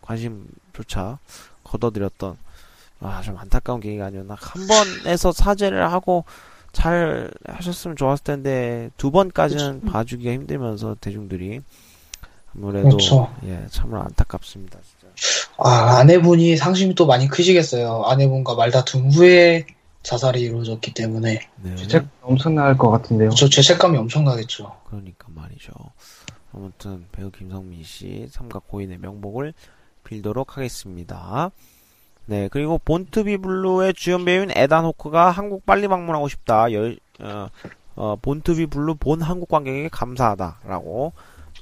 관심조차 0.00 1.18
걷어들였던 1.64 2.36
아 3.00 3.20
좀 3.24 3.36
안타까운 3.36 3.80
계기가 3.80 4.06
아니었나 4.06 4.36
한 4.38 4.66
번에서 4.68 5.32
사죄를 5.32 5.90
하고 5.92 6.24
잘 6.72 7.30
하셨으면 7.48 7.96
좋았을 7.96 8.22
텐데 8.22 8.90
두 8.96 9.10
번까지는 9.10 9.80
봐주기가 9.82 10.30
힘들면서 10.32 10.96
대중들이 11.00 11.60
아무래도 12.54 12.90
그렇죠. 12.90 13.34
예 13.44 13.66
참으로 13.70 14.00
안타깝습니다 14.02 14.78
진짜 14.78 15.12
아, 15.58 15.98
아내분이 15.98 16.56
상심이 16.56 16.94
또 16.94 17.06
많이 17.06 17.26
크시겠어요. 17.28 18.04
아내분과 18.06 18.54
말다툼 18.54 19.10
후에 19.10 19.66
자살이 20.02 20.40
이루어졌기 20.40 20.94
때문에. 20.94 21.40
네 21.62 21.76
죄책 21.76 22.06
엄청날 22.22 22.76
것 22.76 22.90
같은데요. 22.90 23.30
저 23.30 23.48
죄책감이 23.48 23.96
엄청나겠죠. 23.98 24.74
그러니까 24.88 25.26
말이죠 25.34 25.72
아무튼 26.54 27.06
배우 27.12 27.30
김성민 27.30 27.82
씨 27.82 28.28
삼각 28.30 28.68
고인의 28.68 28.98
명복을 28.98 29.54
빌도록 30.04 30.56
하겠습니다 30.56 31.50
네 32.26 32.48
그리고 32.48 32.78
본투비 32.78 33.38
블루의 33.38 33.94
주연 33.94 34.24
배우인 34.24 34.50
에단 34.54 34.84
호크가 34.84 35.30
한국 35.30 35.66
빨리 35.66 35.88
방문하고 35.88 36.28
싶다 36.28 36.70
열, 36.72 36.98
어, 37.20 37.48
어, 37.96 38.16
본투비 38.20 38.66
블루 38.66 38.96
본 38.96 39.22
한국 39.22 39.48
관객에게 39.48 39.88
감사하다라고 39.88 41.12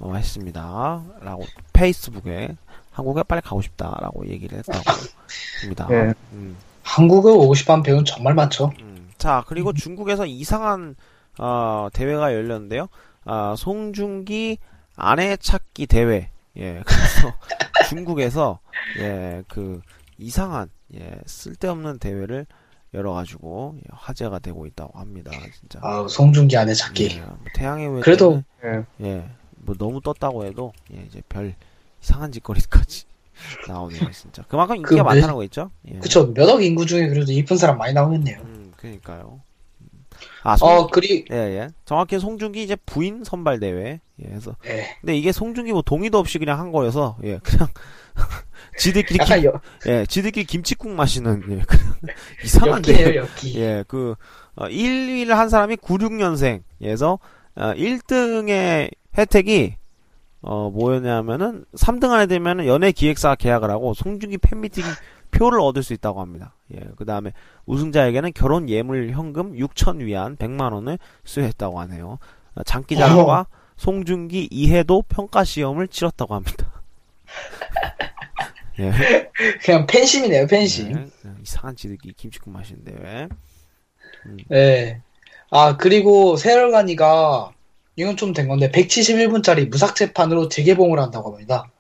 어, 0.00 0.14
했습니다 0.14 1.02
라고 1.20 1.44
페이스북에 1.72 2.56
한국에 2.90 3.22
빨리 3.22 3.40
가고 3.40 3.62
싶다라고 3.62 4.28
얘기를 4.28 4.58
했다고 4.58 4.82
합니다 5.62 5.86
예. 5.90 6.14
음. 6.32 6.56
한국에 6.94 7.30
오고 7.30 7.54
싶어하는 7.54 7.82
배우는 7.82 8.04
정말 8.04 8.34
많죠. 8.34 8.72
음, 8.80 9.10
자, 9.16 9.44
그리고 9.46 9.72
중국에서 9.72 10.26
이상한 10.26 10.96
어, 11.38 11.88
대회가 11.92 12.34
열렸는데요. 12.34 12.88
아, 13.24 13.54
송중기 13.56 14.58
아내 14.96 15.36
찾기 15.36 15.86
대회. 15.86 16.30
예, 16.56 16.82
그래서 16.84 17.32
중국에서 17.88 18.58
예, 18.98 19.42
그 19.48 19.80
이상한 20.18 20.68
예, 20.94 21.16
쓸데없는 21.26 21.98
대회를 22.00 22.46
열어가지고 22.92 23.76
예, 23.78 23.82
화제가 23.92 24.40
되고 24.40 24.66
있다고 24.66 24.98
합니다. 24.98 25.30
진짜. 25.60 25.78
아, 25.82 26.04
송중기 26.08 26.56
아내 26.56 26.74
찾기. 26.74 27.08
예, 27.12 27.20
뭐 27.20 27.38
태양의 27.54 27.94
왜 27.94 28.00
그래도- 28.00 28.42
예. 28.64 28.84
예, 29.06 29.28
뭐 29.58 29.76
너무 29.78 30.00
떴다고 30.00 30.44
해도 30.44 30.72
예, 30.92 31.02
이제 31.08 31.22
별 31.28 31.54
이상한 32.02 32.32
짓거리까지 32.32 33.04
나오네요, 33.68 34.10
진짜. 34.12 34.42
그만큼 34.48 34.76
인기가 34.76 34.90
그 34.90 34.94
매- 34.96 35.02
많다는 35.02 35.34
거 35.34 35.44
있죠? 35.44 35.70
예. 35.92 35.98
그쵸. 35.98 36.32
몇억 36.34 36.62
인구 36.62 36.86
중에 36.86 37.08
그래도 37.08 37.32
이쁜 37.32 37.56
사람 37.56 37.78
많이 37.78 37.92
나오겠네요. 37.92 38.38
음, 38.40 38.72
그러니까요. 38.76 39.40
음. 39.80 39.86
아, 40.42 40.56
송, 40.56 40.68
어, 40.68 40.86
그리, 40.88 41.24
예, 41.30 41.36
예. 41.36 41.68
정확히 41.84 42.18
송중기 42.18 42.62
이제 42.62 42.76
부인 42.86 43.24
선발 43.24 43.60
대회. 43.60 44.00
예, 44.22 44.28
그래서 44.28 44.56
예. 44.66 44.86
근데 45.00 45.16
이게 45.16 45.32
송중기 45.32 45.72
뭐 45.72 45.82
동의도 45.82 46.18
없이 46.18 46.38
그냥 46.38 46.58
한 46.58 46.72
거여서 46.72 47.16
예, 47.24 47.38
그냥 47.42 47.68
지들끼리 48.78 49.18
김, 49.24 49.44
여, 49.44 49.60
예, 49.86 50.04
지들끼리 50.06 50.44
김치국 50.46 50.90
마시는 50.92 51.42
예, 51.50 51.62
그냥 51.66 51.94
이상한데. 52.44 53.16
엽기. 53.16 53.58
예, 53.60 53.84
그 53.88 54.14
어, 54.56 54.66
1위를 54.66 55.30
한 55.30 55.48
사람이 55.48 55.76
96년생에서 55.76 57.18
어, 57.56 57.72
1등의 57.74 58.90
혜택이 59.16 59.76
어 60.42 60.70
뭐였냐면은 60.70 61.64
3등 61.74 62.10
안에 62.12 62.26
되면은 62.26 62.66
연예 62.66 62.92
기획사 62.92 63.34
계약을 63.34 63.70
하고 63.70 63.92
송중기 63.94 64.38
팬미팅 64.38 64.84
표를 65.30 65.60
얻을 65.60 65.82
수 65.82 65.92
있다고 65.92 66.20
합니다. 66.20 66.54
예, 66.74 66.80
그 66.96 67.04
다음에 67.04 67.32
우승자에게는 67.66 68.32
결혼 68.34 68.68
예물 68.68 69.10
현금 69.10 69.52
6천 69.52 70.00
위안 70.00 70.36
100만 70.36 70.72
원을 70.72 70.98
수여했다고 71.24 71.80
하네요. 71.80 72.18
아, 72.54 72.62
장기자랑과 72.64 73.46
송중기 73.76 74.48
이해도 74.50 75.02
평가 75.08 75.44
시험을 75.44 75.88
치렀다고 75.88 76.34
합니다. 76.34 76.82
예, 78.80 78.92
그냥 79.62 79.86
팬심이네요, 79.86 80.46
팬심. 80.46 80.92
네, 80.92 81.30
이상한 81.42 81.76
지들끼리 81.76 82.14
김치국 82.14 82.50
마시는데 82.52 82.94
왜? 83.00 83.28
네. 84.48 85.00
아, 85.50 85.76
그리고 85.76 86.36
세월간이가, 86.36 87.52
이건 87.96 88.16
좀 88.16 88.32
된 88.32 88.48
건데, 88.48 88.70
171분짜리 88.70 89.68
무삭제판으로 89.68 90.48
재개봉을 90.48 90.98
한다고 91.00 91.32
합니다. 91.32 91.70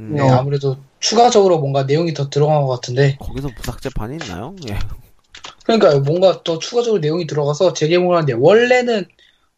음, 0.00 0.14
네, 0.14 0.28
아무래도 0.28 0.76
추가적으로 0.98 1.58
뭔가 1.58 1.84
내용이 1.84 2.14
더 2.14 2.28
들어간 2.30 2.62
것 2.62 2.68
같은데, 2.68 3.16
거기서 3.20 3.48
무삭제판이 3.56 4.18
있나요? 4.22 4.54
예. 4.68 4.78
그러니까 5.64 6.00
뭔가 6.00 6.42
더 6.42 6.58
추가적으로 6.58 7.00
내용이 7.00 7.26
들어가서 7.26 7.72
재개봉을 7.74 8.16
하는데, 8.16 8.32
원래는, 8.34 9.06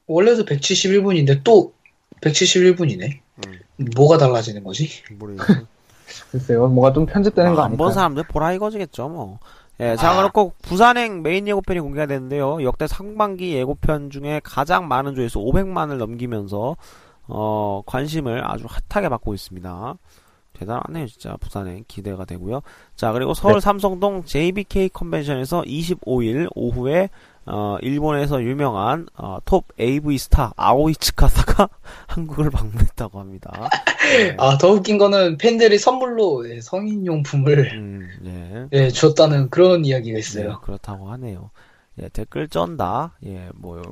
원래도 0.07 0.45
171분인데 0.45 1.43
또 1.45 1.73
171분이네. 2.21 3.21
음. 3.47 3.61
뭐가 3.97 4.19
달라지는 4.19 4.63
거지? 4.65 4.91
모르겠어요. 5.19 5.67
글쎄요, 6.31 6.69
뭐가 6.69 6.93
좀 6.93 7.07
편집되는 7.07 7.55
거안본 7.55 7.81
아닐까요? 7.87 7.91
사람들 7.95 8.25
보라 8.25 8.53
이거지겠죠, 8.53 9.09
뭐. 9.09 9.39
예, 9.81 9.97
자, 9.97 10.13
아. 10.13 10.17
그렇고, 10.17 10.53
부산행 10.63 11.23
메인 11.23 11.49
예고편이 11.49 11.81
공개가 11.81 12.07
됐는데요. 12.07 12.63
역대 12.63 12.87
상반기 12.87 13.55
예고편 13.55 14.11
중에 14.11 14.41
가장 14.45 14.87
많은 14.87 15.15
조회수 15.15 15.39
500만을 15.39 15.97
넘기면서, 15.97 16.77
어, 17.29 17.83
관심을 17.87 18.43
아주 18.45 18.67
핫하게 18.91 19.09
받고 19.09 19.35
있습니다. 19.35 19.97
대단하네요, 20.53 21.07
진짜. 21.07 21.37
부산행 21.41 21.85
기대가 21.89 22.25
되고요. 22.25 22.61
자, 22.95 23.13
그리고 23.13 23.35
서울 23.35 23.55
네. 23.55 23.61
삼성동 23.61 24.25
JBK 24.25 24.91
컨벤션에서 24.91 25.63
25일 25.63 26.49
오후에, 26.55 27.09
어, 27.47 27.77
일본에서 27.83 28.43
유명한, 28.43 29.07
어, 29.17 29.39
톱 29.45 29.67
AV 29.81 30.17
스타 30.19 30.53
아오이 30.57 30.95
츠카사가 30.95 31.69
한국을 32.07 32.51
방문했다고 32.51 33.19
합니다. 33.19 33.69
예. 34.17 34.37
아, 34.39 34.57
더 34.59 34.71
웃긴 34.71 34.99
거는 34.99 35.39
팬들이 35.39 35.79
선물로 35.79 36.49
예, 36.49 36.61
성인용품을 36.61 37.73
음, 37.75 38.09
예. 38.25 38.69
예, 38.73 38.89
줬다는 38.91 39.51
그런 39.51 39.85
이야기가 39.85 40.15
네, 40.15 40.19
있어요. 40.21 40.61
그렇다고 40.61 41.11
하네요. 41.13 41.51
예, 42.01 42.09
댓글 42.09 42.49
쩐다. 42.49 43.17
예, 43.27 43.49
뭐. 43.55 43.83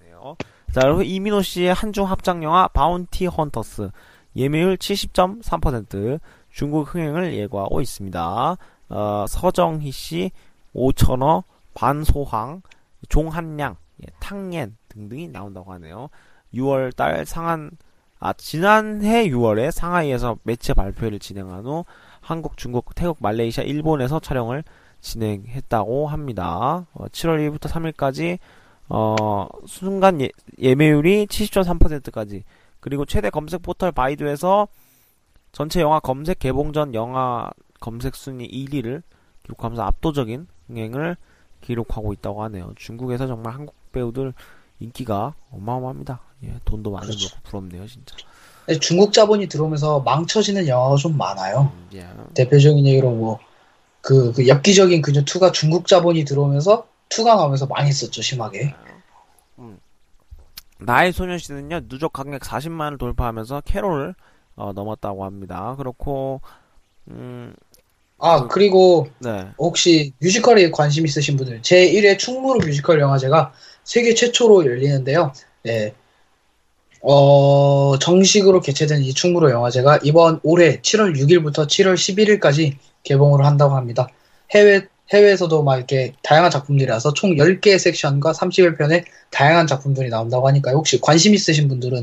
네요. 0.00 0.36
자, 0.72 0.80
그리고 0.82 1.02
이민호 1.02 1.42
씨의 1.42 1.72
한중 1.74 2.10
합작 2.10 2.42
영화 2.42 2.68
바운티 2.68 3.26
헌터스 3.26 3.90
예매율 4.36 4.76
70.3% 4.76 6.20
중국 6.50 6.94
흥행을 6.94 7.34
예고하고 7.34 7.80
있습니다. 7.80 8.56
어, 8.90 9.24
서정희 9.28 9.90
씨, 9.90 10.30
오천어, 10.78 11.44
반소황, 11.74 12.62
종한량, 13.08 13.76
예, 14.02 14.06
탕옌 14.20 14.76
등등이 14.88 15.28
나온다고 15.28 15.72
하네요. 15.74 16.08
6월 16.54 16.94
달 16.94 17.26
상한 17.26 17.70
아 18.20 18.32
지난해 18.32 19.28
6월에 19.28 19.70
상하이에서 19.70 20.38
매체 20.42 20.74
발표를 20.74 21.18
진행한 21.18 21.64
후 21.64 21.84
한국, 22.20 22.56
중국, 22.56 22.94
태국, 22.94 23.18
말레이시아, 23.20 23.64
일본에서 23.64 24.18
촬영을 24.20 24.64
진행했다고 25.00 26.08
합니다. 26.08 26.86
어, 26.92 27.06
7월 27.06 27.38
1일부터 27.38 27.68
3일까지 27.68 28.38
어, 28.88 29.46
순간 29.66 30.20
예, 30.20 30.30
예매율이 30.58 31.26
70.3%까지 31.26 32.44
그리고 32.80 33.04
최대 33.04 33.30
검색 33.30 33.62
포털 33.62 33.92
바이두에서 33.92 34.66
전체 35.52 35.80
영화 35.80 36.00
검색 36.00 36.38
개봉 36.38 36.72
전 36.72 36.94
영화 36.94 37.50
검색 37.80 38.14
순위 38.16 38.48
1위를 38.48 39.02
기록하면서 39.44 39.82
압도적인 39.82 40.46
흥행을 40.68 41.16
기록하고 41.60 42.12
있다고 42.12 42.42
하네요. 42.44 42.72
중국에서 42.76 43.26
정말 43.26 43.54
한국 43.54 43.74
배우들 43.92 44.32
인기가 44.80 45.34
어마어마합니다. 45.50 46.20
예, 46.44 46.54
돈도 46.64 46.90
많이 46.90 47.06
그렇죠. 47.06 47.30
벌고 47.30 47.42
부럽네요, 47.48 47.86
진짜. 47.86 48.14
예, 48.68 48.78
중국 48.78 49.12
자본이 49.12 49.48
들어오면서 49.48 50.00
망쳐지는 50.00 50.68
영화가 50.68 50.96
좀 50.96 51.16
많아요. 51.16 51.72
음, 51.74 51.88
예. 51.94 52.06
대표적인 52.34 52.86
예로 52.86 53.10
뭐, 53.10 53.40
그, 54.00 54.32
그 54.32 54.46
엽기적인 54.46 55.02
그녀 55.02 55.22
2가 55.22 55.52
중국 55.52 55.86
자본이 55.88 56.24
들어오면서 56.24 56.86
2가 57.08 57.36
나오면서 57.36 57.66
망했었죠, 57.66 58.22
심하게. 58.22 58.74
나의 60.78 61.12
소녀시대는요 61.12 61.88
누적 61.88 62.12
관객 62.12 62.42
40만을 62.42 62.98
돌파하면서 62.98 63.62
캐롤을 63.62 64.14
어, 64.56 64.72
넘었다고 64.72 65.24
합니다. 65.24 65.74
그렇고 65.76 66.40
음, 67.08 67.54
아, 68.20 68.48
그리고 68.48 69.08
네, 69.20 69.46
혹시 69.58 70.12
뮤지컬에 70.18 70.70
관심 70.70 71.06
있으신 71.06 71.36
분들, 71.36 71.62
제1회 71.62 72.18
충무로 72.18 72.58
뮤지컬 72.58 73.00
영화제가 73.00 73.52
세계 73.84 74.14
최초로 74.14 74.66
열리는데요. 74.66 75.32
네. 75.62 75.94
어, 77.00 77.96
정식으로 77.98 78.60
개최된 78.60 79.02
이 79.02 79.14
충무로 79.14 79.50
영화제가 79.50 80.00
이번 80.02 80.40
올해 80.42 80.80
7월 80.80 81.16
6일부터 81.16 81.68
7월 81.68 81.94
11일까지 81.94 82.76
개봉을 83.04 83.44
한다고 83.44 83.76
합니다. 83.76 84.08
해외, 84.50 84.86
해외에서도 85.12 85.62
막 85.62 85.76
이렇게 85.76 86.12
다양한 86.22 86.50
작품들이라서 86.50 87.12
총 87.14 87.36
10개의 87.36 87.78
섹션과 87.78 88.32
31편의 88.32 89.04
다양한 89.30 89.68
작품들이 89.68 90.08
나온다고 90.08 90.48
하니까 90.48 90.72
혹시 90.72 91.00
관심 91.00 91.34
있으신 91.34 91.68
분들은 91.68 92.02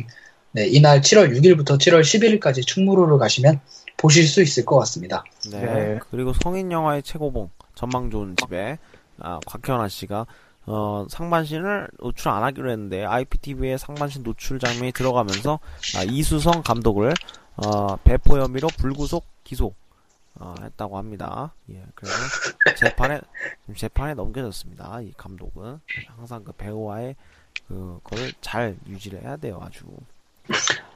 네, 0.53 0.67
이날 0.67 1.01
7월 1.01 1.35
6일부터 1.35 1.77
7월 1.77 2.01
11일까지 2.01 2.65
충무로를 2.65 3.17
가시면 3.17 3.59
보실 3.97 4.27
수 4.27 4.41
있을 4.41 4.65
것 4.65 4.77
같습니다. 4.79 5.23
네. 5.51 5.61
네. 5.61 5.99
그리고 6.11 6.33
성인 6.33 6.71
영화의 6.71 7.03
최고봉 7.03 7.49
전망 7.75 8.09
좋은 8.09 8.35
집에 8.35 8.77
아, 9.19 9.39
곽현아 9.45 9.87
씨가 9.87 10.25
어, 10.67 11.05
상반신을 11.09 11.89
노출 11.99 12.29
안 12.29 12.43
하기로 12.43 12.71
했는데 12.71 13.05
IPTV의 13.05 13.77
상반신 13.77 14.23
노출 14.23 14.59
장면이 14.59 14.91
들어가면서 14.91 15.59
아, 15.97 16.03
이수성 16.03 16.63
감독을 16.63 17.13
어, 17.57 17.95
배포 17.97 18.39
혐의로 18.39 18.67
불구속 18.77 19.25
기소 19.43 19.73
어, 20.37 20.53
했다고 20.61 20.97
합니다. 20.97 21.53
예, 21.69 21.81
그래서 21.95 22.15
재판에 22.77 23.21
재판에 23.75 24.13
넘겨졌습니다. 24.15 24.99
이 25.01 25.13
감독은 25.15 25.79
항상 26.07 26.43
그 26.43 26.51
배우와의 26.51 27.15
그거를 27.67 28.33
잘 28.41 28.75
유지를 28.87 29.23
해야 29.23 29.37
돼요, 29.37 29.59
아주. 29.63 29.85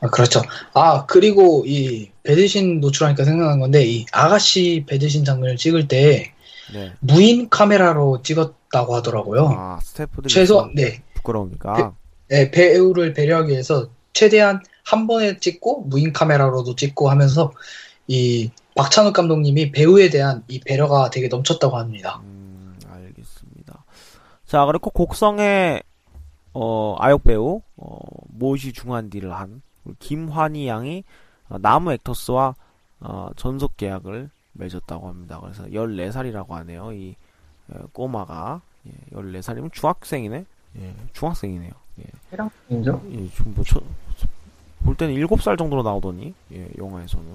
아, 0.01 0.07
그렇죠. 0.07 0.41
아, 0.73 1.05
그리고 1.05 1.63
이 1.65 2.09
배드신 2.23 2.79
노출하니까 2.79 3.23
생각난 3.25 3.59
건데, 3.59 3.85
이 3.85 4.05
아가씨 4.11 4.85
배드신 4.87 5.25
장면을 5.25 5.57
찍을 5.57 5.87
때 5.87 6.33
네. 6.73 6.93
무인 6.99 7.49
카메라로 7.49 8.21
찍었다고 8.21 8.95
하더라고요. 8.95 9.47
아 9.57 9.79
스태프들이 9.81 10.33
최소, 10.33 10.61
좀 10.61 10.75
네, 10.75 11.01
부끄러우니까. 11.15 11.93
네, 12.29 12.51
배우를 12.51 13.13
배려하기 13.13 13.51
위해서 13.51 13.89
최대한 14.13 14.61
한 14.83 15.07
번에 15.07 15.37
찍고 15.37 15.83
무인 15.83 16.13
카메라로도 16.13 16.75
찍고 16.75 17.09
하면서 17.09 17.51
이 18.07 18.51
박찬욱 18.75 19.13
감독님이 19.13 19.71
배우에 19.71 20.09
대한 20.09 20.43
이 20.47 20.59
배려가 20.59 21.09
되게 21.09 21.27
넘쳤다고 21.27 21.77
합니다. 21.77 22.21
음, 22.23 22.75
알겠습니다. 22.89 23.83
자, 24.45 24.65
그리고 24.65 24.89
곡성의 24.91 25.83
어, 26.53 26.95
아역 26.99 27.23
배우 27.23 27.61
어, 27.77 27.99
모시 28.27 28.73
중환디를 28.73 29.33
한 29.33 29.61
김환희 29.99 30.67
양이 30.67 31.03
어, 31.49 31.57
나무 31.59 31.91
액터스와 31.93 32.55
어, 33.01 33.29
전속 33.35 33.77
계약을 33.77 34.29
맺었다고 34.53 35.07
합니다. 35.07 35.39
그래서 35.41 35.63
14살이라고 35.65 36.49
하네요. 36.49 36.91
이 36.93 37.15
어, 37.69 37.85
꼬마가 37.93 38.61
예, 38.87 39.15
14살이면 39.15 39.73
중학생이네. 39.73 40.45
예, 40.79 40.95
중학생이네요. 41.13 41.71
예. 41.99 42.03
인죠? 42.69 43.01
예, 43.11 43.27
지금 43.29 43.53
뭐, 43.55 43.63
저, 43.65 43.81
볼 44.83 44.95
때는 44.95 45.15
7살 45.15 45.57
정도로 45.57 45.83
나오더니, 45.83 46.33
예, 46.53 46.69
영화에서는. 46.77 47.25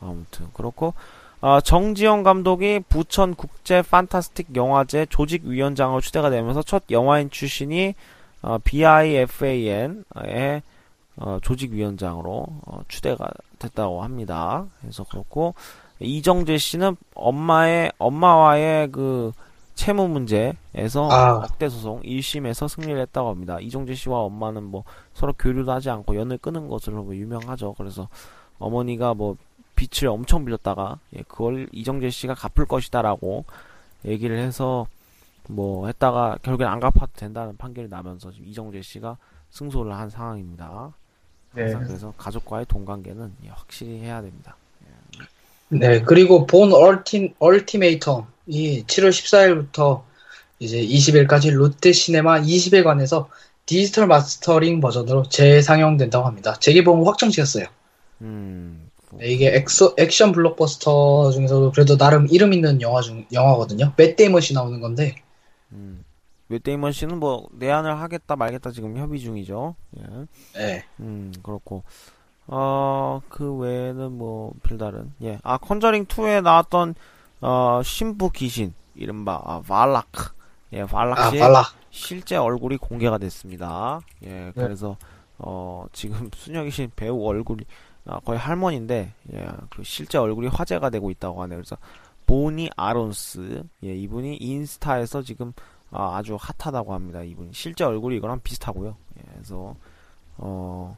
아무튼, 0.00 0.46
그렇고, 0.54 0.94
아, 1.40 1.60
정지영 1.60 2.22
감독이 2.22 2.80
부천 2.88 3.34
국제 3.34 3.82
판타스틱 3.82 4.56
영화제 4.56 5.06
조직위원장으로 5.06 6.00
추대가 6.00 6.30
되면서 6.30 6.62
첫 6.62 6.84
영화인 6.90 7.30
출신이, 7.30 7.94
어, 8.42 8.58
BIFAN의, 8.58 10.62
어, 11.16 11.38
조직위원장으로, 11.42 12.46
어, 12.66 12.80
추대가 12.88 13.28
됐다고 13.58 14.02
합니다. 14.02 14.66
그래서 14.80 15.04
그렇고, 15.04 15.54
이정재 16.00 16.58
씨는 16.58 16.96
엄마의, 17.14 17.92
엄마와의 17.98 18.92
그, 18.92 19.32
채무 19.78 20.08
문제에서 20.08 21.08
아. 21.08 21.36
억대 21.36 21.68
소송 21.68 22.02
1심에서 22.02 22.68
승리를 22.68 23.00
했다고 23.00 23.28
합니다. 23.28 23.60
이정재 23.60 23.94
씨와 23.94 24.18
엄마는 24.22 24.64
뭐 24.64 24.82
서로 25.14 25.32
교류도 25.32 25.70
하지 25.70 25.88
않고 25.88 26.16
연을 26.16 26.38
끊은 26.38 26.68
것으로 26.68 27.04
뭐 27.04 27.14
유명하죠. 27.14 27.74
그래서 27.78 28.08
어머니가 28.58 29.14
뭐 29.14 29.36
빚을 29.76 30.08
엄청 30.08 30.44
빌렸다가 30.44 30.98
예, 31.16 31.22
그걸 31.28 31.68
이정재 31.70 32.10
씨가 32.10 32.34
갚을 32.34 32.66
것이다라고 32.66 33.44
얘기를 34.04 34.36
해서 34.36 34.88
뭐 35.48 35.86
했다가 35.86 36.38
결국엔 36.42 36.68
안 36.68 36.78
갚아도 36.78 37.10
된다는 37.16 37.56
판결이 37.56 37.88
나면서 37.88 38.30
지금 38.30 38.46
이정재 38.46 38.82
씨가 38.82 39.16
승소를 39.50 39.92
한 39.92 40.10
상황입니다. 40.10 40.92
네. 41.54 41.72
그래서 41.72 42.12
가족과의 42.16 42.66
동관계는 42.66 43.32
예, 43.44 43.48
확실히 43.48 43.98
해야 44.00 44.20
됩니다. 44.20 44.56
예. 45.72 45.78
네, 45.78 46.02
그리고 46.02 46.46
본 46.46 46.72
얼티, 46.72 47.34
얼티메이텀이 47.38 48.86
7월 48.86 49.10
14일부터 49.10 50.02
이제 50.58 50.80
20일까지 50.80 51.50
롯데 51.52 51.92
시네마 51.92 52.42
20일관에서 52.42 53.26
디지털 53.64 54.06
마스터링 54.06 54.80
버전으로 54.80 55.28
재상영된다고 55.28 56.26
합니다. 56.26 56.54
재개봉 56.58 57.06
확정 57.06 57.30
지었어요. 57.30 57.66
음, 58.22 58.90
네, 59.12 59.28
이게 59.28 59.54
엑소, 59.54 59.94
액션 59.98 60.32
블록버스터 60.32 61.30
중에서도 61.32 61.72
그래도 61.72 61.96
나름 61.96 62.26
이름 62.30 62.52
있는 62.52 62.80
영화 62.80 63.00
중, 63.00 63.26
영화거든요. 63.32 63.92
맷 63.96 64.16
데이먼이 64.16 64.52
나오는 64.54 64.80
건데, 64.80 65.16
음. 65.72 66.04
맷 66.48 66.62
데이먼 66.62 66.92
씨는 66.92 67.20
뭐 67.20 67.46
내한을 67.52 68.00
하겠다 68.00 68.36
말겠다 68.36 68.70
지금 68.70 68.96
협의 68.96 69.20
중이죠. 69.20 69.74
예. 69.98 70.26
네. 70.54 70.84
음, 71.00 71.32
그렇고. 71.42 71.84
어, 72.50 73.20
그 73.28 73.54
외에는 73.56 74.16
뭐, 74.16 74.52
별다른, 74.62 75.12
예. 75.22 75.38
아, 75.42 75.58
컨저링 75.58 76.06
2에 76.06 76.42
나왔던, 76.42 76.94
어, 77.42 77.82
신부 77.84 78.30
귀신, 78.30 78.72
이른바, 78.94 79.40
아, 79.44 79.60
발라크. 79.60 80.32
예, 80.72 80.84
발락 80.84 81.18
아, 81.18 81.30
씨의 81.30 81.42
발라. 81.42 81.64
실제 81.90 82.36
얼굴이 82.36 82.78
공개가 82.78 83.18
됐습니다. 83.18 84.00
예, 84.24 84.50
그래서, 84.54 84.96
어, 85.36 85.84
지금 85.92 86.30
순혁이 86.34 86.70
씨 86.70 86.88
배우 86.96 87.22
얼굴이, 87.22 87.64
아, 88.06 88.18
거의 88.20 88.38
할머니인데, 88.38 89.12
예, 89.34 89.48
그 89.68 89.84
실제 89.84 90.16
얼굴이 90.16 90.48
화제가 90.48 90.88
되고 90.88 91.10
있다고 91.10 91.42
하네요. 91.42 91.58
그래서, 91.58 91.76
보니 92.28 92.68
아론스, 92.76 93.62
예, 93.84 93.96
이분이 93.96 94.36
인스타에서 94.36 95.22
지금, 95.22 95.54
아, 95.90 96.18
아주 96.18 96.36
핫하다고 96.38 96.92
합니다. 96.92 97.22
이분이. 97.22 97.50
실제 97.54 97.84
얼굴이 97.84 98.16
이거랑 98.18 98.40
비슷하고요. 98.44 98.94
예, 99.18 99.22
그래서, 99.34 99.74
어, 100.36 100.94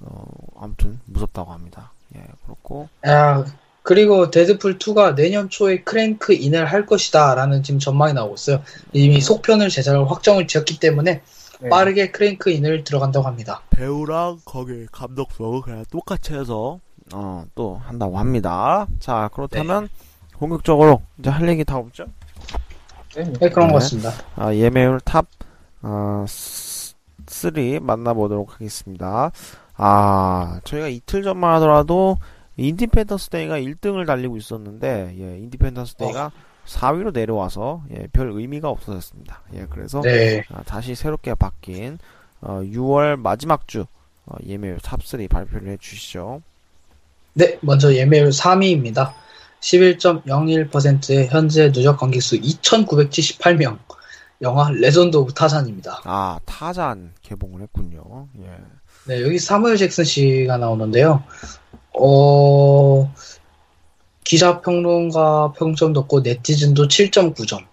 어, 0.00 0.24
아무튼 0.56 0.98
무섭다고 1.04 1.52
합니다. 1.52 1.92
예, 2.16 2.24
그렇고 2.44 2.88
아, 3.02 3.44
그리고 3.82 4.30
데드풀 4.30 4.78
2가 4.78 5.14
내년 5.14 5.50
초에 5.50 5.82
크랭크 5.82 6.32
인을 6.32 6.64
할 6.64 6.86
것이다 6.86 7.34
라는 7.34 7.62
지금 7.62 7.78
전망이 7.78 8.14
나오고 8.14 8.34
있어요. 8.34 8.62
이미 8.92 9.20
속편을 9.20 9.68
제작을 9.68 10.10
확정을 10.10 10.46
지었기 10.46 10.80
때문에 10.80 11.20
네. 11.60 11.68
빠르게 11.68 12.10
크랭크 12.10 12.50
인을 12.50 12.84
들어간다고 12.84 13.26
합니다. 13.26 13.62
배우랑 13.70 14.40
거기 14.46 14.86
감독도 14.90 15.60
그냥 15.60 15.84
똑같이 15.90 16.34
해서 16.34 16.80
어, 17.12 17.44
또 17.54 17.76
한다고 17.84 18.18
합니다. 18.18 18.86
자, 18.98 19.28
그렇다면 19.34 19.88
본격적으로 20.42 21.02
이제 21.20 21.30
할 21.30 21.48
얘기 21.48 21.64
다 21.64 21.76
없죠? 21.76 22.06
네. 23.14 23.22
네, 23.24 23.48
그런 23.48 23.68
네. 23.68 23.74
것 23.74 23.78
같습니다. 23.78 24.10
아, 24.34 24.52
예매율 24.52 24.98
탑 25.04 25.26
어, 25.82 26.24
3 26.26 27.52
만나보도록 27.80 28.54
하겠습니다. 28.54 29.30
아, 29.76 30.60
저희가 30.64 30.88
이틀 30.88 31.22
전만 31.22 31.54
하더라도 31.54 32.16
인디펜던스 32.56 33.28
데이가 33.28 33.60
1등을 33.60 34.04
달리고 34.04 34.36
있었는데 34.36 35.14
예, 35.16 35.38
인디펜던스 35.38 35.94
데이가 35.94 36.32
4위로 36.66 37.12
내려와서 37.12 37.84
예, 37.92 38.08
별 38.12 38.32
의미가 38.32 38.68
없어졌습니다. 38.68 39.42
예, 39.54 39.66
그래서 39.70 40.00
네. 40.00 40.42
아, 40.50 40.64
다시 40.64 40.96
새롭게 40.96 41.34
바뀐 41.34 41.98
어, 42.40 42.62
6월 42.64 43.16
마지막 43.16 43.68
주 43.68 43.86
어, 44.26 44.34
예매율 44.44 44.78
탑3 44.78 45.28
발표를 45.28 45.68
해주시죠. 45.68 46.42
네, 47.34 47.58
먼저 47.60 47.94
예매율 47.94 48.30
3위입니다. 48.30 49.21
11.01%의 49.62 51.28
현재 51.28 51.72
누적 51.72 51.96
관객수 51.98 52.36
2,978명. 52.40 53.78
영화 54.42 54.68
레전드 54.70 55.16
오브 55.16 55.34
타잔입니다. 55.34 56.00
아 56.04 56.38
타잔 56.44 57.12
개봉을 57.22 57.62
했군요. 57.62 58.26
예. 58.40 58.50
네, 59.06 59.22
여기 59.22 59.38
사무엘 59.38 59.76
잭슨 59.76 60.02
씨가 60.04 60.56
나오는데요. 60.58 61.22
어, 61.94 63.12
기자 64.24 64.60
평론가 64.60 65.52
평점도 65.52 66.00
없고 66.00 66.20
네티즌도 66.20 66.88
7.9점. 66.88 67.64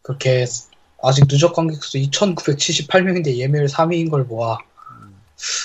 그렇게 0.00 0.46
아직 1.02 1.28
누적 1.28 1.54
관객수 1.54 1.98
2,978명인데 1.98 3.36
예매율 3.36 3.66
3위인 3.66 4.10
걸 4.10 4.26
보아 4.26 4.56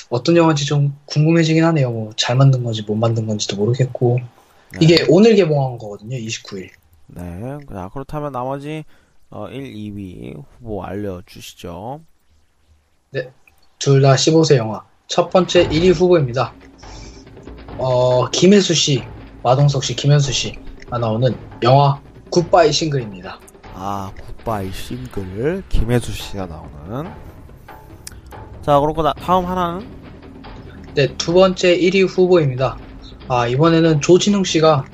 어떤 0.09 0.35
영화인지 0.35 0.65
좀 0.65 0.97
궁금해지긴 1.05 1.63
하네요. 1.63 1.91
뭐 1.91 2.11
잘 2.17 2.35
만든 2.35 2.63
건지 2.65 2.81
못 2.85 2.95
만든 2.95 3.27
건지도 3.27 3.55
모르겠고 3.55 4.19
네. 4.19 4.25
이게 4.79 5.05
오늘 5.09 5.35
개봉한 5.35 5.77
거거든요. 5.77 6.17
29일. 6.17 6.69
네. 7.07 7.57
자 7.71 7.89
그렇다면 7.93 8.31
나머지 8.31 8.83
어, 9.31 9.47
1, 9.47 9.73
2위 9.73 10.43
후보 10.59 10.83
알려주시죠. 10.83 12.01
둘다 13.79 14.15
15세 14.15 14.57
영화. 14.57 14.83
첫 15.07 15.29
번째 15.29 15.67
1위 15.69 15.93
후보입니다. 15.93 16.53
어, 17.77 18.29
김혜수 18.29 18.73
씨, 18.73 19.03
마동석 19.41 19.83
씨, 19.83 19.95
김혜수 19.95 20.31
씨가 20.33 20.97
나오는 20.97 21.35
영화 21.63 22.01
굿바이 22.29 22.71
싱글입니다. 22.73 23.39
아 23.73 24.11
굿바이 24.37 24.71
싱글 24.71 25.63
김혜수 25.69 26.11
씨가 26.11 26.45
나오는. 26.45 27.09
자 28.61 28.79
그렇고 28.79 29.01
나, 29.01 29.13
다음 29.13 29.45
하나는 29.45 29.87
네, 30.93 31.07
두 31.17 31.33
번째 31.33 31.77
1위 31.79 32.07
후보입니다. 32.07 32.77
아, 33.29 33.45
이번에는 33.45 34.01
조진웅 34.01 34.43
씨가 34.43 34.85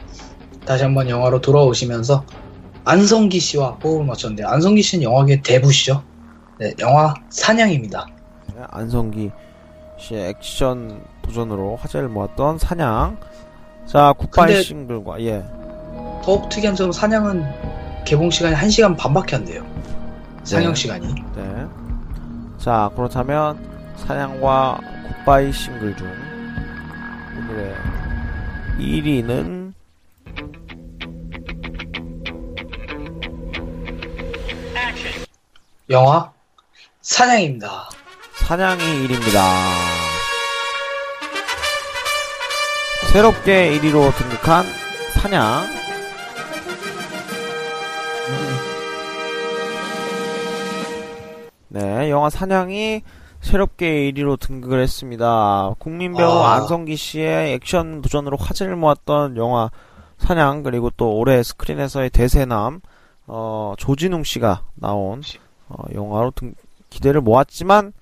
다시 0.66 0.84
한번 0.84 1.10
영화로 1.10 1.40
돌아오시면서 1.40 2.26
안성기 2.84 3.40
씨와 3.40 3.78
호흡을 3.82 4.06
맞췄는데, 4.06 4.44
안성기 4.44 4.82
씨는 4.82 5.04
영화계 5.04 5.42
대부시죠? 5.42 6.04
네, 6.60 6.74
영화 6.80 7.14
사냥입니다. 7.30 8.06
네, 8.54 8.62
안성기 8.70 9.32
씨의 9.98 10.30
액션 10.30 11.02
도전으로 11.22 11.78
화제를 11.78 12.10
모았던 12.10 12.60
사냥. 12.60 13.18
자 13.86 14.14
굿바이 14.18 14.64
싱글과 14.64 15.22
예. 15.22 15.44
더욱 16.24 16.50
특이한 16.50 16.76
점은 16.76 16.92
사냥은 16.92 17.46
개봉 18.04 18.32
시간이 18.32 18.56
1시간 18.56 18.98
반밖에 18.98 19.36
안 19.36 19.46
돼요. 19.46 19.64
상영 20.44 20.74
네. 20.74 20.82
시간이. 20.82 21.16
네. 21.36 21.66
자, 22.58 22.90
그렇다면 22.96 23.58
사냥과 23.96 24.80
굿바이 25.26 25.52
싱글 25.52 25.96
중 25.96 26.08
오늘의 27.38 27.74
1위는 28.80 29.74
영화 35.90 36.32
사냥입니다. 37.02 37.90
사냥이 38.36 38.82
1위입니다. 38.82 39.42
새롭게 43.12 43.80
1위로 43.80 44.14
등극한 44.16 44.66
사냥. 45.14 45.68
네, 51.70 52.10
영화 52.10 52.30
사냥이 52.30 53.04
새롭게 53.46 54.12
1위로 54.12 54.40
등극을 54.40 54.82
했습니다. 54.82 55.76
국민 55.78 56.16
배우 56.16 56.30
아. 56.30 56.56
안성기 56.56 56.96
씨의 56.96 57.54
액션 57.54 58.02
도전으로 58.02 58.38
화제를 58.38 58.76
모았던 58.76 59.38
영화 59.38 59.70
사냥 60.18 60.64
그리고 60.64 60.90
또 60.98 61.16
올해 61.16 61.44
스크린에서의 61.44 62.10
대세남 62.10 62.82
어, 63.28 63.74
조진웅 63.78 64.24
씨가 64.24 64.64
나온 64.74 65.22
어, 65.70 65.76
영화로 65.94 66.32
등, 66.32 66.56
기대를 66.90 67.22
모았지만 67.22 67.94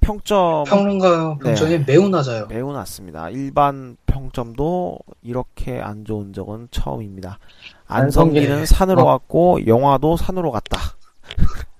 평점 0.00 0.64
평론가 0.64 1.38
평점이 1.38 1.78
네. 1.78 1.84
매우 1.86 2.08
낮아요. 2.08 2.46
매우 2.48 2.72
낮습니다. 2.72 3.30
일반 3.30 3.96
평점도 4.06 4.98
이렇게 5.22 5.80
안 5.80 6.04
좋은 6.04 6.32
적은 6.32 6.68
처음입니다. 6.72 7.38
안성기는 7.86 8.50
안성기. 8.50 8.66
산으로 8.66 9.02
어. 9.02 9.04
갔고 9.04 9.64
영화도 9.64 10.16
산으로 10.16 10.50
갔다. 10.50 10.80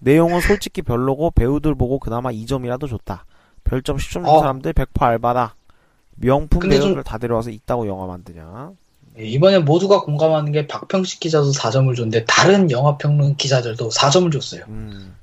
내용은 0.00 0.40
솔직히 0.40 0.82
별로고 0.82 1.30
배우들 1.30 1.74
보고 1.74 1.98
그나마 1.98 2.30
2점이라도 2.30 2.88
좋다. 2.88 3.24
별점 3.64 3.96
10점 3.96 4.10
준 4.10 4.26
어. 4.26 4.38
사람들 4.40 4.72
100% 4.72 5.02
알바다. 5.02 5.54
명품 6.16 6.60
근데 6.60 6.76
좀- 6.78 6.86
배우들 6.88 7.04
다 7.04 7.18
데려와서 7.18 7.50
있다고 7.50 7.86
영화 7.86 8.06
만드냐? 8.06 8.70
예, 9.18 9.24
이번에 9.24 9.58
모두가 9.58 10.00
공감하는 10.02 10.52
게 10.52 10.66
박평식 10.66 11.20
기자도 11.20 11.50
4점을 11.52 11.94
줬는데 11.94 12.24
다른 12.24 12.70
영화평론 12.70 13.36
기자들도 13.36 13.88
4점을 13.90 14.30
줬어요. 14.32 14.62
음. 14.68 15.14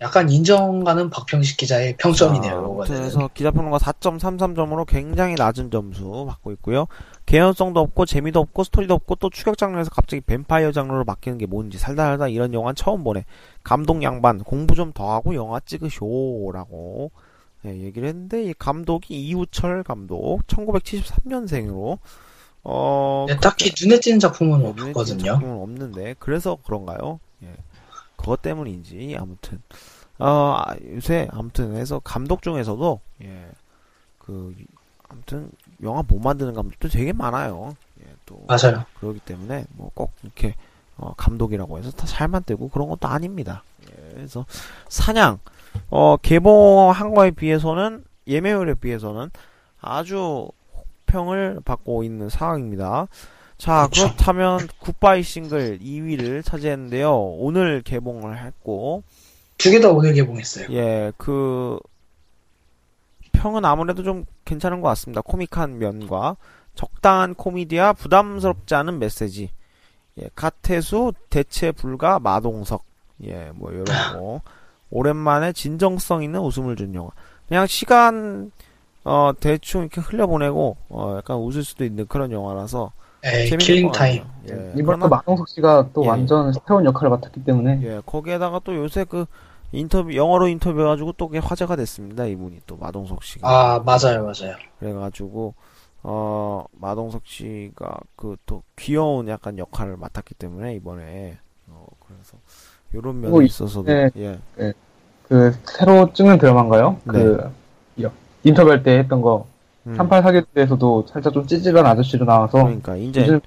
약간 0.00 0.30
인정가는 0.30 1.10
박평식 1.10 1.58
기자의 1.58 1.96
평점이네요. 1.98 2.50
자, 2.52 2.58
이번에는. 2.58 2.86
그래서 3.00 3.28
기자평론가 3.34 3.78
4.33점으로 3.78 4.86
굉장히 4.86 5.34
낮은 5.34 5.70
점수 5.70 6.24
받고 6.26 6.52
있고요. 6.52 6.86
개연성도 7.30 7.78
없고 7.78 8.06
재미도 8.06 8.40
없고 8.40 8.64
스토리도 8.64 8.92
없고 8.92 9.14
또 9.14 9.30
추격 9.30 9.56
장르에서 9.56 9.88
갑자기 9.90 10.20
뱀파이어 10.20 10.72
장르로 10.72 11.04
바뀌는 11.04 11.38
게 11.38 11.46
뭔지 11.46 11.78
살다 11.78 12.04
살다 12.06 12.26
이런 12.26 12.52
영화는 12.52 12.74
처음 12.74 13.04
보네. 13.04 13.24
감독 13.62 14.02
양반 14.02 14.42
공부 14.42 14.74
좀 14.74 14.92
더 14.92 15.12
하고 15.12 15.36
영화 15.36 15.60
찍으쇼라고 15.60 17.12
예, 17.66 17.80
얘기를 17.82 18.08
했는데 18.08 18.42
이 18.42 18.52
감독이 18.58 19.14
이우철 19.14 19.84
감독 19.84 20.44
1973년생으로 20.48 21.98
어 22.64 23.26
네, 23.28 23.36
딱히 23.36 23.70
눈에 23.80 24.00
띄는 24.00 24.18
작품은 24.18 24.66
없거든요. 24.66 25.22
작품은 25.22 25.62
없는데 25.62 26.16
그래서 26.18 26.58
그런가요? 26.64 27.20
예. 27.44 27.54
그것 28.16 28.42
때문인지 28.42 29.16
아무튼 29.16 29.62
어 30.18 30.56
아, 30.66 30.74
요새 30.92 31.28
아무튼 31.30 31.76
해서 31.76 32.00
감독 32.02 32.42
중에서도 32.42 33.00
예. 33.22 33.50
그 34.18 34.52
아무튼 35.10 35.50
영화 35.82 36.02
못 36.06 36.18
만드는 36.18 36.54
감독도 36.54 36.88
되게 36.88 37.12
많아요. 37.12 37.76
예, 38.00 38.06
또 38.26 38.42
맞아요. 38.46 38.84
그렇기 39.00 39.20
때문에 39.20 39.64
뭐 39.72 39.90
꼭 39.94 40.12
이렇게 40.22 40.54
어, 40.96 41.12
감독이라고 41.16 41.78
해서 41.78 41.90
다 41.90 42.06
잘 42.06 42.28
만들고 42.28 42.68
그런 42.68 42.88
것도 42.88 43.08
아닙니다. 43.08 43.62
예, 43.90 44.14
그래서 44.14 44.46
사냥 44.88 45.38
어, 45.88 46.16
개봉한 46.16 47.14
거에 47.14 47.30
비해서는 47.32 48.04
예매율에 48.26 48.74
비해서는 48.74 49.30
아주 49.80 50.48
혹평을 51.08 51.60
받고 51.64 52.04
있는 52.04 52.28
상황입니다. 52.28 53.08
자 53.58 53.86
그쵸. 53.88 54.04
그렇다면 54.04 54.68
굿바이 54.78 55.22
싱글 55.22 55.78
2위를 55.80 56.44
차지했는데요. 56.44 57.14
오늘 57.14 57.82
개봉을 57.82 58.38
했고 58.44 59.02
두 59.58 59.70
개 59.70 59.80
다 59.80 59.90
오늘 59.90 60.12
개봉했어요. 60.14 60.68
예, 60.70 61.12
그 61.18 61.78
평은 63.40 63.64
아무래도 63.64 64.02
좀 64.02 64.26
괜찮은 64.44 64.82
것 64.82 64.88
같습니다. 64.88 65.22
코믹한 65.22 65.78
면과 65.78 66.36
적당한 66.74 67.34
코미디와 67.34 67.94
부담스럽지 67.94 68.74
않은 68.74 68.98
메시지. 68.98 69.50
예, 70.20 70.28
카테수 70.34 71.14
대체 71.30 71.72
불가 71.72 72.18
마동석. 72.18 72.84
예, 73.24 73.50
뭐 73.54 73.72
이런 73.72 73.84
거. 73.84 74.42
오랜만에 74.90 75.52
진정성 75.52 76.22
있는 76.22 76.40
웃음을 76.40 76.76
준 76.76 76.94
영화. 76.94 77.08
그냥 77.48 77.66
시간 77.66 78.52
어 79.04 79.32
대충 79.40 79.82
이렇게 79.82 80.02
흘려보내고 80.02 80.76
어 80.90 81.14
약간 81.16 81.38
웃을 81.38 81.64
수도 81.64 81.84
있는 81.84 82.06
그런 82.06 82.32
영화라서 82.32 82.92
에이, 83.24 83.56
killing 83.56 83.86
것 83.86 83.92
time. 83.92 84.22
예, 84.50 84.74
이번 84.76 85.00
또 85.00 85.08
마동석 85.08 85.48
씨가 85.48 85.88
또 85.94 86.04
예. 86.04 86.08
완전 86.08 86.52
새로운 86.52 86.84
역할을 86.84 87.08
맡았기 87.08 87.44
때문에 87.44 87.80
예, 87.84 88.02
거기에다가 88.04 88.60
또 88.64 88.74
요새 88.76 89.04
그 89.04 89.24
인터뷰 89.72 90.14
영어로 90.14 90.48
인터뷰해가지고 90.48 91.12
또 91.12 91.28
그게 91.28 91.38
화제가 91.38 91.76
됐습니다. 91.76 92.24
이분이 92.26 92.60
또 92.66 92.76
마동석 92.76 93.22
씨가. 93.22 93.48
아, 93.48 93.78
맞아요, 93.80 94.22
맞아요. 94.24 94.56
그래가지고 94.80 95.54
어 96.02 96.64
마동석 96.72 97.22
씨가 97.26 97.98
그 98.16 98.36
또 98.46 98.62
귀여운 98.76 99.28
약간 99.28 99.58
역할을 99.58 99.96
맡았기 99.98 100.34
때문에 100.34 100.74
이번에 100.76 101.36
어 101.68 101.86
그래서 102.06 102.38
요런 102.94 103.16
면에 103.20 103.30
그리고 103.30 103.42
있어서도 103.42 103.84
네. 103.86 104.10
예그 104.16 105.54
새로 105.64 106.12
찍는 106.12 106.38
드라마인가요? 106.38 106.98
그 107.06 107.50
여- 108.02 108.10
인터뷰할 108.42 108.82
때 108.82 108.98
했던 108.98 109.20
거 109.20 109.46
음, 109.86 109.94
38 109.94 110.22
사기에서도 110.22 111.06
살짝 111.06 111.32
좀 111.32 111.46
찌질한 111.46 111.84
아저씨로 111.86 112.24
나와서 112.24 112.64
그러니까 112.64 112.96
이제 112.96 113.38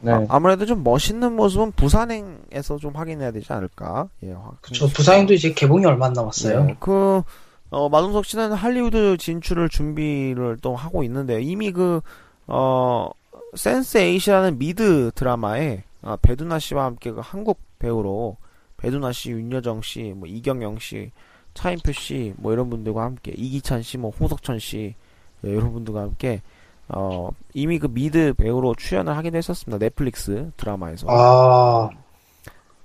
네. 0.00 0.12
아, 0.12 0.24
아무래도 0.28 0.64
좀 0.66 0.84
멋있는 0.84 1.34
모습은 1.34 1.72
부산행에서 1.72 2.76
좀 2.78 2.94
확인해야 2.94 3.32
되지 3.32 3.52
않을까 3.52 4.08
예 4.22 4.32
확- 4.32 4.62
저 4.72 4.86
부상도 4.86 5.34
이제 5.34 5.52
개봉이 5.52 5.84
얼마 5.86 6.06
안 6.06 6.12
남았어요. 6.12 6.64
네, 6.64 6.76
그, 6.78 7.22
어, 7.70 7.88
마동석 7.88 8.24
씨는 8.24 8.52
할리우드 8.52 9.16
진출을 9.18 9.68
준비를 9.68 10.58
또 10.62 10.74
하고 10.76 11.02
있는데, 11.02 11.42
이미 11.42 11.72
그, 11.72 12.00
어, 12.46 13.10
센스 13.54 13.98
에잇이라는 13.98 14.58
미드 14.58 15.10
드라마에, 15.14 15.82
아, 16.02 16.16
배두나 16.22 16.58
씨와 16.58 16.84
함께 16.84 17.10
그 17.10 17.20
한국 17.22 17.58
배우로, 17.78 18.36
배두나 18.76 19.12
씨, 19.12 19.30
윤여정 19.32 19.82
씨, 19.82 20.12
뭐, 20.16 20.26
이경영 20.28 20.78
씨, 20.78 21.10
차인표 21.54 21.92
씨, 21.92 22.32
뭐, 22.36 22.52
이런 22.52 22.70
분들과 22.70 23.02
함께, 23.02 23.32
이기찬 23.36 23.82
씨, 23.82 23.98
뭐, 23.98 24.12
홍석천 24.18 24.60
씨, 24.60 24.94
예, 25.44 25.50
이런 25.50 25.72
분들과 25.72 26.02
함께, 26.02 26.40
어, 26.88 27.30
이미 27.54 27.78
그 27.78 27.86
미드 27.88 28.32
배우로 28.34 28.74
출연을 28.74 29.16
하기도 29.16 29.36
했었습니다. 29.38 29.78
넷플릭스 29.78 30.50
드라마에서. 30.56 31.06
아, 31.10 31.90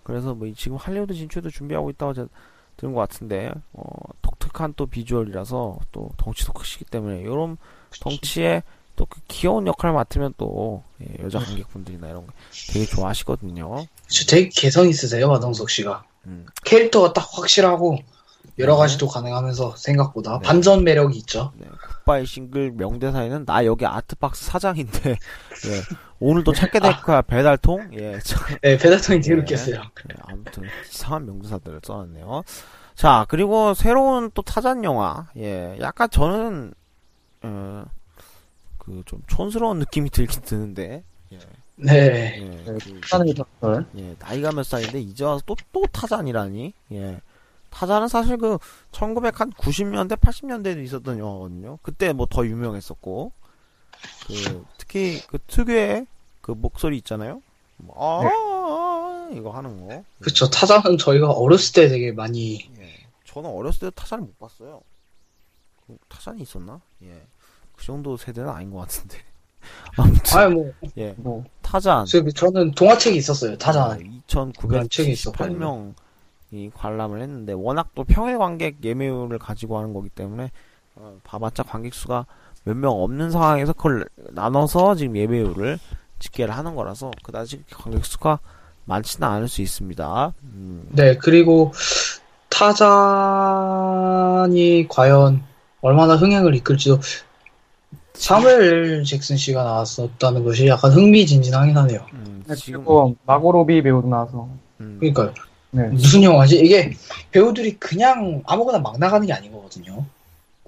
그래서 0.03 0.33
뭐 0.33 0.51
지금 0.55 0.77
할리우드 0.77 1.13
진출도 1.13 1.49
준비하고 1.49 1.89
있다고 1.91 2.13
저- 2.13 2.27
들은 2.75 2.93
것 2.93 3.01
같은데 3.01 3.51
어, 3.73 3.83
독특한 4.21 4.73
또 4.75 4.85
비주얼이라서 4.87 5.77
또 5.91 6.09
덩치도 6.17 6.53
크시기 6.53 6.85
때문에 6.85 7.19
이런 7.21 7.57
덩치에 8.01 8.63
또 8.95 9.05
그 9.05 9.21
귀여운 9.27 9.65
역할을 9.67 9.93
맡으면 9.95 10.33
또 10.37 10.83
예, 11.01 11.23
여자 11.23 11.39
관객분들이나 11.39 12.09
이런 12.09 12.27
거 12.27 12.33
되게 12.71 12.85
좋아하시거든요. 12.85 13.85
저 14.07 14.25
되게 14.27 14.49
개성 14.49 14.87
있으세요, 14.87 15.27
마동석 15.29 15.69
씨가. 15.69 16.03
음, 16.27 16.45
캐릭터가 16.63 17.11
딱 17.13 17.27
확실하고 17.31 17.97
여러 18.59 18.73
네. 18.75 18.79
가지도 18.81 19.07
가능하면서 19.07 19.75
생각보다 19.77 20.39
네. 20.39 20.47
반전 20.47 20.83
매력이 20.83 21.17
있죠. 21.19 21.51
네, 21.55 21.65
굿바이 22.05 22.25
싱글 22.25 22.71
명대사에는 22.71 23.45
나 23.45 23.65
여기 23.65 23.85
아트박스 23.85 24.45
사장인데 24.45 25.11
예, 25.67 25.81
오늘도 26.19 26.53
찾게 26.53 26.79
될 26.79 27.01
거야 27.01 27.21
배달통. 27.23 27.89
예, 27.93 28.19
참, 28.19 28.41
네, 28.61 28.77
배달통이 28.77 29.21
되게 29.21 29.35
네. 29.35 29.41
웃겼어요. 29.41 29.75
네, 30.05 30.15
아무튼 30.21 30.63
이상한 30.89 31.25
명대사들을 31.25 31.81
써놨네요. 31.83 32.43
자 32.95 33.25
그리고 33.27 33.73
새로운 33.73 34.29
또 34.33 34.41
타잔 34.43 34.83
영화. 34.83 35.27
예, 35.37 35.77
약간 35.81 36.09
저는 36.11 36.73
어, 37.41 37.85
그좀 38.77 39.23
촌스러운 39.27 39.79
느낌이 39.79 40.11
들긴 40.11 40.41
드는데. 40.41 41.03
예, 41.31 41.39
네. 41.75 42.35
예, 42.39 42.71
네, 42.71 42.77
그. 43.59 43.85
예, 43.97 44.15
나이가 44.19 44.51
몇 44.51 44.63
살인데 44.63 44.99
이제 45.01 45.23
와서 45.25 45.41
또 45.45 45.55
또 45.71 45.85
타잔이라니. 45.91 46.73
예. 46.91 47.19
타잔은 47.73 48.07
사실 48.07 48.37
그 48.37 48.57
1990년대 48.91 50.17
80년대에도 50.19 50.83
있었던 50.83 51.17
영화거든요. 51.17 51.79
그때 51.81 52.13
뭐 52.13 52.27
더 52.27 52.45
유명했었고. 52.45 53.31
그 54.27 54.65
특히 54.77 55.21
그 55.27 55.39
특유의 55.47 56.05
그 56.41 56.51
목소리 56.51 56.97
있잖아요. 56.97 57.41
뭐, 57.77 57.95
아, 57.97 58.23
네. 58.23 58.29
아, 58.31 59.29
이거 59.33 59.51
하는 59.51 59.87
거. 59.87 60.03
그쵸. 60.19 60.49
타자는 60.49 60.97
저희가 60.97 61.31
어렸을 61.31 61.73
때 61.73 61.87
되게 61.89 62.11
많이, 62.11 62.69
예. 62.79 62.93
저는 63.25 63.49
어렸을 63.49 63.89
때 63.89 63.91
타잔을 63.95 64.23
못 64.25 64.37
봤어요. 64.39 64.81
그 65.87 65.97
타잔이 66.09 66.41
있었나? 66.41 66.79
예. 67.03 67.21
그 67.75 67.85
정도 67.85 68.15
세대는 68.17 68.49
아닌 68.49 68.71
것 68.71 68.79
같은데. 68.79 69.17
아무튼, 69.97 70.37
아유, 70.37 70.49
뭐, 70.49 70.73
예. 70.97 71.13
뭐 71.17 71.43
타잔. 71.61 72.05
저- 72.05 72.23
저는 72.29 72.71
동화책이 72.71 73.17
있었어요, 73.17 73.57
타잔. 73.57 74.21
그런 74.59 74.89
책이 74.89 75.13
2,978명 75.13 75.93
이 76.53 76.69
관람을 76.73 77.21
했는데, 77.21 77.53
워낙 77.53 77.89
또 77.95 78.03
평일 78.03 78.37
관객 78.37 78.83
예매율을 78.83 79.39
가지고 79.39 79.77
하는 79.77 79.93
거기 79.93 80.09
때문에, 80.09 80.51
어, 80.95 81.17
봐봤자 81.23 81.63
관객 81.63 81.93
수가 81.93 82.25
몇 82.65 82.75
명 82.77 82.91
없는 83.01 83.31
상황에서 83.31 83.73
그걸 83.73 84.05
나눠서 84.31 84.95
지금 84.95 85.17
예매율을 85.17 85.79
집계를 86.19 86.55
하는 86.55 86.75
거라서, 86.75 87.11
그다지 87.23 87.63
관객 87.73 88.05
수가 88.05 88.39
많지는 88.85 89.27
않을 89.27 89.47
수 89.47 89.61
있습니다. 89.61 90.33
음, 90.43 90.87
네, 90.91 91.17
그리고 91.17 91.71
타잔이 93.93 94.87
과연 94.89 95.43
얼마나 95.81 96.15
흥행을 96.15 96.55
이끌지도 96.55 96.99
사무엘 98.13 99.03
잭슨 99.03 99.37
씨가 99.37 99.63
나왔었다는 99.63 100.43
것이 100.43 100.67
약간 100.67 100.91
흥미진진하긴 100.91 101.75
하네요. 101.77 102.05
음, 102.13 102.43
네, 102.47 102.55
지금, 102.55 102.79
그리고 102.81 103.15
마고로비 103.25 103.81
배우도 103.81 104.07
나와서 104.07 104.47
음, 104.79 104.97
그러니까요. 104.99 105.33
네. 105.75 105.87
무슨 105.87 106.21
영화지? 106.21 106.59
이게 106.59 106.93
배우들이 107.31 107.77
그냥 107.79 108.41
아무거나 108.45 108.77
막 108.79 108.97
나가는 108.99 109.25
게 109.25 109.33
아니거든요. 109.33 110.05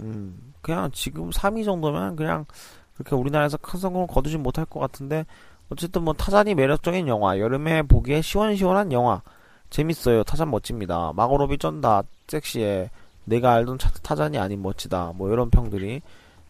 음, 0.01 0.51
그냥 0.61 0.89
지금 0.93 1.29
3위 1.29 1.63
정도면 1.63 2.15
그냥 2.15 2.45
그렇게 2.97 3.15
우리나라에서 3.15 3.57
큰 3.57 3.79
성공을 3.79 4.07
거두진 4.07 4.41
못할 4.41 4.65
것 4.65 4.79
같은데 4.79 5.25
어쨌든 5.69 6.03
뭐 6.03 6.13
타잔이 6.13 6.55
매력적인 6.55 7.07
영화 7.07 7.37
여름에 7.39 7.83
보기에 7.83 8.21
시원시원한 8.21 8.91
영화. 8.91 9.21
재밌어요. 9.69 10.23
타잔 10.23 10.49
멋집니다. 10.49 11.11
마고로비 11.15 11.57
쩐다 11.57 12.03
섹시해. 12.27 12.89
내가 13.25 13.53
알던 13.53 13.77
차- 13.79 13.89
타잔이 14.01 14.37
아닌 14.37 14.61
멋지다. 14.61 15.13
뭐 15.15 15.31
이런 15.31 15.49
평들이 15.49 16.01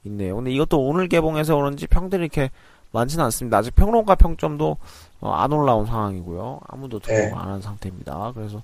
있네요. 0.04 0.36
근데 0.36 0.52
이것도 0.52 0.80
오늘 0.80 1.08
개봉해서 1.08 1.56
그런지 1.56 1.88
평들이 1.88 2.22
이렇게 2.24 2.52
많지는 2.92 3.24
않습니다. 3.26 3.58
아직 3.58 3.74
평론가 3.76 4.16
평점도 4.16 4.78
어, 5.22 5.32
안 5.32 5.52
올라온 5.52 5.86
상황이고요 5.86 6.60
아무도 6.68 7.00
네. 7.00 7.30
등록 7.30 7.40
안한 7.40 7.62
상태입니다 7.62 8.32
그래서 8.36 8.62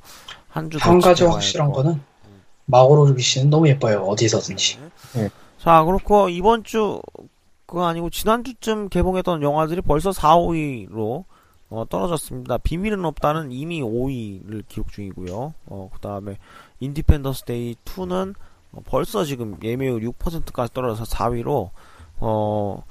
한주 0.49 0.77
한 0.81 0.99
가지 0.99 1.23
확실한 1.23 1.71
거는 1.71 2.01
마고로 2.71 3.05
로비 3.07 3.21
씨는 3.21 3.49
너무 3.49 3.67
예뻐요. 3.67 4.03
어디서든지. 4.03 4.79
네. 5.15 5.29
자, 5.59 5.83
그렇고 5.83 6.29
이번 6.29 6.63
주 6.63 7.01
그거 7.65 7.85
아니고 7.85 8.09
지난 8.09 8.43
주쯤 8.43 8.89
개봉했던 8.89 9.43
영화들이 9.43 9.81
벌써 9.81 10.11
4, 10.11 10.37
5위로 10.37 11.25
어, 11.69 11.85
떨어졌습니다. 11.89 12.57
비밀은 12.57 13.05
없다는 13.05 13.51
이미 13.51 13.81
5위를 13.81 14.63
기록 14.67 14.91
중이고요. 14.91 15.53
어, 15.67 15.89
그 15.93 15.99
다음에 15.99 16.37
인디펜던스 16.79 17.45
데이 17.45 17.75
2는 17.85 18.35
어, 18.73 18.81
벌써 18.85 19.23
지금 19.23 19.57
예매율 19.63 20.01
6%까지 20.01 20.73
떨어져서 20.73 21.03
4위로 21.15 21.69
어, 22.19 22.83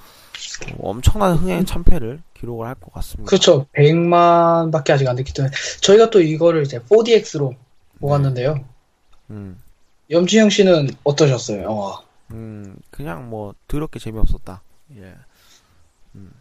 엄청난 0.80 1.36
흥행 1.36 1.64
참패를 1.64 2.22
기록을 2.40 2.66
할 2.66 2.74
것 2.74 2.92
같습니다. 2.94 3.28
그렇죠. 3.28 3.66
100만밖에 3.76 4.90
아직 4.90 5.06
안 5.08 5.16
됐기 5.16 5.32
때문에 5.34 5.52
저희가 5.82 6.10
또 6.10 6.20
이거를 6.20 6.62
이제 6.62 6.78
4DX로 6.80 7.54
모았는데요. 7.98 8.64
음. 9.30 9.60
염지영 10.10 10.50
씨는 10.50 10.90
어떠셨어요, 11.04 11.62
영화? 11.62 12.00
음, 12.32 12.76
그냥 12.90 13.28
뭐 13.28 13.54
더럽게 13.68 13.98
재미없었다. 13.98 14.62
예. 14.96 15.14
음. 16.14 16.32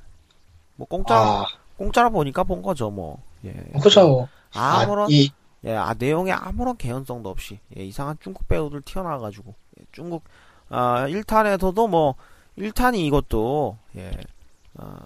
뭐 0.75 0.87
공짜 0.87 1.15
아, 1.15 1.45
공짜로 1.77 2.09
보니까 2.11 2.43
본 2.43 2.61
거죠, 2.61 2.89
뭐. 2.89 3.21
예. 3.45 3.51
그렇죠. 3.79 4.07
뭐. 4.07 4.27
아무런 4.53 5.05
아, 5.05 5.07
이 5.09 5.29
예, 5.65 5.75
아, 5.75 5.93
내용에 5.97 6.31
아무런 6.31 6.77
개연성도 6.77 7.29
없이, 7.29 7.59
예, 7.77 7.83
이상한 7.83 8.15
중국 8.21 8.47
배우들 8.47 8.81
튀어나와 8.81 9.19
가지고, 9.19 9.53
예, 9.77 9.83
중국, 9.91 10.23
아, 10.69 11.05
1탄에서도 11.09 11.89
뭐, 11.89 12.15
1탄이 12.57 12.97
이것도 12.99 13.77
예. 13.97 14.11
어, 14.75 14.97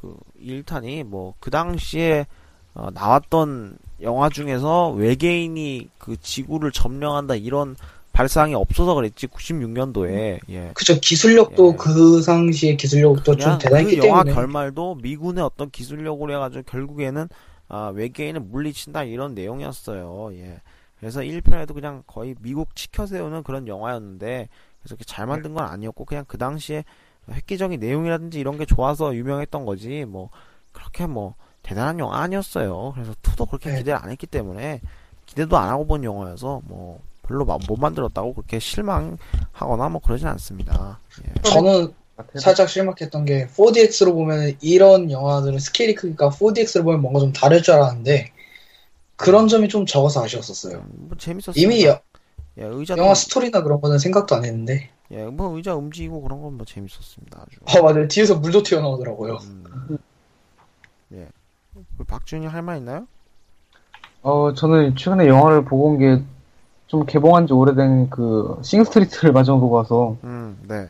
그 0.00 0.16
1탄이 0.40 1.04
뭐 1.04 1.34
그 1.40 1.50
당시에 1.50 2.26
어, 2.74 2.88
나왔던 2.92 3.78
영화 4.02 4.28
중에서 4.28 4.90
외계인이 4.90 5.88
그 5.98 6.16
지구를 6.20 6.70
점령한다 6.70 7.34
이런 7.34 7.76
발상이 8.12 8.54
없어서 8.54 8.94
그랬지 8.94 9.26
96년도에 9.28 10.40
예. 10.48 10.70
그쵸 10.74 10.98
기술력도 11.00 11.72
예. 11.72 11.76
그 11.76 12.22
당시의 12.22 12.76
기술력도 12.76 13.36
좀 13.36 13.58
대단했기 13.58 13.98
그 13.98 14.06
영화 14.06 14.24
때문에 14.24 14.34
결말도 14.34 14.96
미군의 14.96 15.42
어떤 15.44 15.70
기술력으로 15.70 16.32
해가지고 16.34 16.62
결국에는 16.64 17.28
아, 17.68 17.92
외계인을 17.94 18.40
물리친다 18.40 19.04
이런 19.04 19.34
내용이었어요. 19.34 20.30
예. 20.34 20.60
그래서 20.98 21.20
1편에도 21.20 21.72
그냥 21.72 22.02
거의 22.06 22.34
미국 22.40 22.74
치켜세우는 22.74 23.42
그런 23.42 23.68
영화였는데 23.68 24.48
그래서 24.80 24.94
이렇게 24.94 25.04
잘 25.04 25.26
만든 25.26 25.54
건 25.54 25.64
아니었고 25.64 26.04
그냥 26.04 26.24
그 26.26 26.36
당시에 26.36 26.84
획기적인 27.32 27.80
내용이라든지 27.80 28.38
이런 28.40 28.58
게 28.58 28.64
좋아서 28.66 29.14
유명했던 29.14 29.64
거지 29.64 30.04
뭐 30.04 30.30
그렇게 30.72 31.06
뭐 31.06 31.34
대단한 31.62 31.98
영화 31.98 32.18
아니었어요. 32.22 32.92
그래서 32.94 33.12
2도 33.22 33.48
그렇게 33.48 33.70
네. 33.70 33.78
기대를 33.78 33.98
안 34.02 34.10
했기 34.10 34.26
때문에 34.26 34.80
기대도 35.26 35.56
안 35.58 35.68
하고 35.68 35.86
본 35.86 36.02
영화여서 36.04 36.62
뭐 36.64 37.00
별로 37.22 37.44
마- 37.44 37.58
못 37.68 37.76
만들었다고 37.78 38.34
그렇게 38.34 38.58
실망하거나 38.58 39.88
뭐 39.90 40.00
그러진 40.00 40.26
않습니다. 40.28 40.98
예. 41.26 41.42
저는. 41.42 41.94
살짝 42.38 42.68
실망했던 42.68 43.24
게 43.24 43.46
4DX로 43.46 44.12
보면 44.12 44.54
이런 44.60 45.10
영화들은 45.10 45.58
스케일이 45.58 45.94
크니까 45.94 46.28
4DX로 46.28 46.84
보면 46.84 47.00
뭔가 47.00 47.18
좀 47.18 47.32
다를 47.32 47.62
줄 47.62 47.72
알았는데 47.74 48.30
그런 49.16 49.48
점이 49.48 49.68
좀 49.70 49.86
적어서 49.86 50.22
아쉬웠었어요. 50.22 50.84
뭐 50.86 51.16
재밌었어요. 51.16 51.54
이미 51.56 51.86
여- 51.86 51.98
예, 52.58 52.64
의자도 52.64 53.00
영화 53.00 53.14
스토리나 53.14 53.62
그런 53.62 53.80
거는 53.80 53.98
생각도 53.98 54.34
안 54.34 54.44
했는데 54.44 54.90
예, 55.12 55.24
뭐 55.26 55.56
의자 55.56 55.74
움직이고 55.74 56.20
그런 56.22 56.40
건 56.42 56.54
뭐 56.56 56.64
재밌었습니다. 56.66 57.40
아주. 57.46 57.78
어 57.78 57.82
맞아요 57.82 58.06
뒤에서 58.08 58.36
물도 58.38 58.62
튀어나오더라고요. 58.62 59.38
음. 59.42 59.98
예. 61.12 61.28
그 61.98 62.04
박준이 62.04 62.46
할 62.46 62.62
말 62.62 62.78
있나요? 62.78 63.06
어, 64.22 64.52
저는 64.54 64.96
최근에 64.96 65.26
영화를 65.28 65.64
보고 65.64 65.86
온 65.88 65.98
게 65.98 66.22
좀 66.86 67.06
개봉한 67.06 67.46
지 67.46 67.52
오래된 67.52 68.10
그 68.10 68.58
싱스트리트를 68.64 69.32
마지막으로 69.32 69.60
보고 69.60 69.76
와서 69.76 70.16
음, 70.24 70.58
네. 70.66 70.88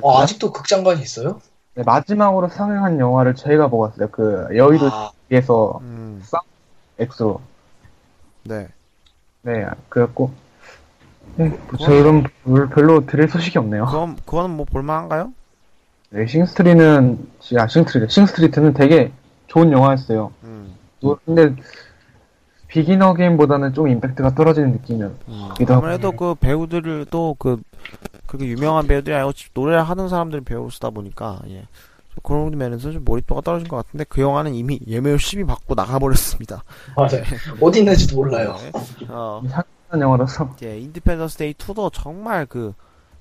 어, 0.00 0.20
아직도 0.20 0.52
극장관이 0.52 1.02
있어요? 1.02 1.40
네, 1.74 1.82
마지막으로 1.82 2.48
상영한 2.48 3.00
영화를 3.00 3.34
저희가 3.34 3.66
보고 3.66 3.82
왔어요. 3.82 4.08
그 4.12 4.46
여의도 4.56 4.86
아, 4.92 5.10
에서 5.32 5.80
음, 5.82 6.22
엑스로. 7.00 7.40
네. 8.44 8.68
네, 9.42 9.66
그랬고. 9.88 10.30
네, 11.36 11.48
뭐 11.48 11.78
저는 11.78 12.24
별- 12.44 12.68
별로 12.68 13.06
드릴 13.06 13.28
소식이 13.28 13.58
없네요. 13.58 13.86
그럼 13.86 14.16
그거는 14.26 14.50
뭐 14.56 14.66
볼만한가요? 14.66 15.32
네, 16.10 16.26
싱스트리는, 16.26 17.18
아, 17.58 17.66
싱스트리트, 17.66 18.12
싱스트리트는 18.12 18.74
되게 18.74 19.10
좋은 19.46 19.72
영화였어요. 19.72 20.30
음. 20.44 20.74
또- 21.00 21.18
근데, 21.24 21.54
비긴 22.68 23.02
어게인보다는 23.02 23.74
좀 23.74 23.88
임팩트가 23.88 24.34
떨어지는 24.34 24.72
느낌이었 24.72 25.10
음. 25.28 25.48
기도 25.56 25.74
하고. 25.74 25.84
아무래도 25.86 26.12
그 26.12 26.34
배우들을 26.34 27.06
또그 27.10 27.60
그렇게 28.26 28.46
유명한 28.46 28.86
배우들이 28.86 29.14
아니고 29.14 29.32
직- 29.34 29.50
노래를 29.54 29.82
하는 29.82 30.08
사람들이 30.08 30.42
배우를 30.42 30.70
쓰다 30.70 30.88
보니까 30.88 31.40
예. 31.48 31.66
좀 32.14 32.20
그런 32.22 32.56
면에서 32.56 32.90
좀 32.92 33.04
몰입도가 33.04 33.42
떨어진 33.42 33.68
것 33.68 33.76
같은데 33.76 34.04
그 34.08 34.22
영화는 34.22 34.54
이미 34.54 34.80
예매율 34.86 35.18
10위 35.18 35.46
받고 35.46 35.74
나가버렸습니다. 35.74 36.62
맞아요. 36.96 37.22
어디 37.60 37.80
있는지도 37.80 38.16
몰라요. 38.16 38.56
네. 38.58 39.06
어, 39.10 39.42
상 39.48 39.62
한 39.92 40.00
영화라서. 40.00 40.58
예, 40.62 40.78
인디펜던스 40.78 41.36
데이 41.38 41.54
2도 41.54 41.90
정말 41.92 42.46
그 42.46 42.74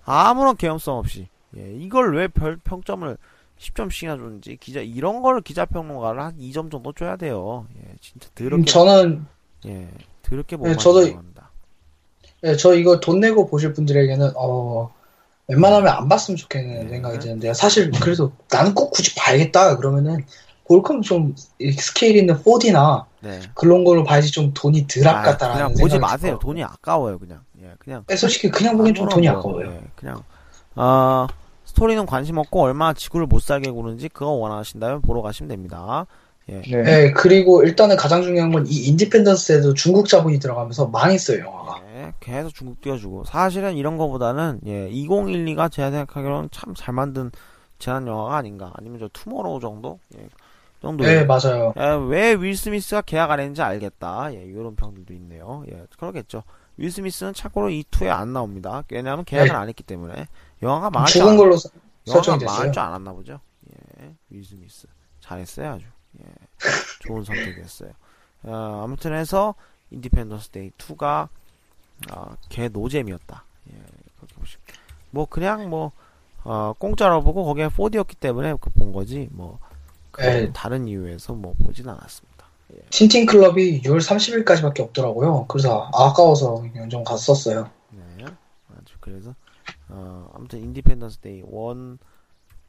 아무런 0.03 0.55
개연성 0.57 0.97
없이 0.97 1.29
예, 1.57 1.73
이걸 1.75 2.15
왜 2.15 2.27
별 2.27 2.57
평점을 2.57 3.17
10점씩이나 3.59 4.17
줬는지 4.17 4.57
기자 4.57 4.81
이런 4.81 5.21
걸 5.21 5.41
기자 5.41 5.65
평론가를 5.65 6.21
한 6.21 6.37
2점 6.39 6.71
정도 6.71 6.93
줘야 6.93 7.15
돼요. 7.17 7.67
예, 7.77 7.95
진짜 8.01 8.29
음, 8.51 8.65
더럽게 8.65 8.65
저는 8.65 9.27
예, 9.67 9.89
더럽게 10.23 10.57
못 10.57 10.67
네, 10.67 10.73
만든 10.73 10.77
저도 10.77 11.03
영화입니다. 11.03 11.51
네, 12.41 12.55
저 12.55 12.73
이거 12.73 12.99
돈 12.99 13.19
내고 13.19 13.47
보실 13.47 13.73
분들에게는 13.73 14.31
어 14.35 14.91
웬만하면 15.47 15.87
안 15.93 16.09
봤으면 16.09 16.37
좋겠는 16.37 16.87
네. 16.87 16.89
생각이 16.89 17.19
드는데요. 17.19 17.53
사실 17.53 17.91
그래도 17.99 18.33
나는 18.51 18.73
꼭 18.75 18.91
굳이 18.91 19.15
봐야겠다 19.15 19.77
그러면은 19.77 20.25
볼 20.71 20.81
거면 20.83 21.01
좀 21.01 21.35
스케일 21.77 22.15
있는 22.15 22.35
4D나 22.35 23.05
네. 23.19 23.39
그런 23.53 23.83
걸로 23.83 24.03
봐야지 24.05 24.31
좀 24.31 24.53
돈이 24.53 24.87
덜 24.87 25.07
아, 25.07 25.19
아깝다라는 25.19 25.53
그냥 25.55 25.67
생각이 25.75 25.81
보지 25.81 25.99
마세요. 25.99 26.19
들어요. 26.19 26.39
돈이 26.39 26.63
아까워요, 26.63 27.19
그냥. 27.19 27.41
예, 27.61 27.71
그냥 27.77 28.03
네, 28.07 28.15
솔직히 28.15 28.49
그냥 28.49 28.77
보기엔 28.77 28.95
좀 28.95 29.09
돈이 29.09 29.27
뭐, 29.27 29.37
아까워요. 29.37 29.67
예, 29.71 29.81
그냥 29.95 30.23
아 30.75 31.27
스토리는 31.65 32.05
관심 32.05 32.37
없고 32.37 32.61
얼마나 32.61 32.93
지구를 32.93 33.27
못 33.27 33.41
살게 33.41 33.69
구는지 33.71 34.07
그거 34.09 34.31
원하신다면 34.31 35.01
보러 35.01 35.21
가시면 35.21 35.49
됩니다. 35.49 36.05
예. 36.49 36.61
네. 36.61 36.81
네, 36.83 37.11
그리고 37.11 37.63
일단은 37.63 37.95
가장 37.97 38.23
중요한 38.23 38.51
건 38.51 38.65
이 38.67 38.87
인디펜던스에도 38.87 39.73
중국 39.75 40.07
자본이 40.07 40.39
들어가면서 40.39 40.87
망했어요, 40.87 41.39
영화가. 41.45 41.81
예, 41.95 42.13
계속 42.19 42.53
중국 42.55 42.79
띄워주고 42.81 43.25
사실은 43.25 43.75
이런 43.75 43.97
거보다는 43.97 44.61
예, 44.65 44.89
2012가 44.89 45.71
제가 45.71 45.91
생각하기로는 45.91 46.49
참 46.51 46.73
잘 46.75 46.93
만든 46.95 47.29
재난 47.77 48.05
영화가 48.07 48.37
아닌가 48.37 48.71
아니면 48.75 48.99
저 48.99 49.09
투모로우 49.13 49.59
정도 49.59 49.99
예, 50.17 50.21
그 50.23 50.29
정도 50.81 51.03
네, 51.03 51.23
맞아요. 51.25 51.73
예, 51.77 51.83
왜 52.07 52.31
윌 52.31 52.55
스미스가 52.57 53.01
계약 53.01 53.29
안 53.31 53.39
했는지 53.39 53.61
알겠다. 53.61 54.33
예, 54.33 54.43
이런 54.43 54.75
평들도 54.75 55.13
있네요. 55.13 55.63
예, 55.71 55.85
그러겠죠. 55.97 56.43
윌 56.77 56.89
스미스는 56.91 57.33
참고로 57.33 57.69
이 57.69 57.83
2에 57.83 58.07
안 58.09 58.33
나옵니다. 58.33 58.83
왜냐하면 58.89 59.23
계약을 59.25 59.49
네. 59.49 59.55
안 59.55 59.69
했기 59.69 59.83
때문에. 59.83 60.27
영화가 60.63 60.89
망할 60.89 61.07
줄 61.07 61.21
죽은 61.21 61.31
알- 61.33 61.37
걸로 61.37 61.57
설정이 62.05 62.43
망할 62.43 62.57
됐어요. 62.63 62.71
줄 62.71 62.81
알았나 62.81 63.13
보죠. 63.13 63.39
예, 64.01 64.15
윌 64.31 64.43
스미스. 64.43 64.87
잘했어요 65.19 65.73
아주. 65.73 65.85
예, 66.19 66.25
좋은 67.01 67.23
선택이었어요. 67.23 67.91
어, 68.43 68.81
아무튼 68.83 69.13
해서 69.13 69.53
인디펜던스 69.91 70.49
데이 70.49 70.71
2가 70.71 71.27
아, 72.09 72.35
개 72.49 72.67
노잼이었다. 72.69 73.43
예, 73.71 73.77
그렇게 74.17 74.33
보시면. 74.35 74.65
뭐, 75.11 75.25
그냥 75.27 75.69
뭐, 75.69 75.91
어, 76.43 76.73
공짜로 76.79 77.21
보고 77.21 77.45
거기에 77.45 77.67
4D였기 77.67 78.17
때문에 78.19 78.55
그 78.59 78.71
본 78.71 78.91
거지, 78.93 79.27
뭐, 79.31 79.59
그 79.61 79.70
네. 80.17 80.51
다른 80.53 80.87
이유에서 80.87 81.33
뭐, 81.33 81.53
보진 81.63 81.87
않았습니다. 81.89 82.31
틴틴 82.89 83.25
클럽이 83.25 83.81
6월 83.81 83.99
30일까지밖에 83.99 84.79
없더라고요. 84.81 85.45
그래서 85.47 85.89
아까워서 85.93 86.63
좀 86.89 87.03
갔었어요. 87.03 87.69
네. 87.91 88.25
아주 88.25 88.95
그래서, 89.01 89.35
어, 89.89 90.29
아무튼 90.33 90.59
인디펜던스 90.59 91.17
데이 91.19 91.41
1 91.41 91.97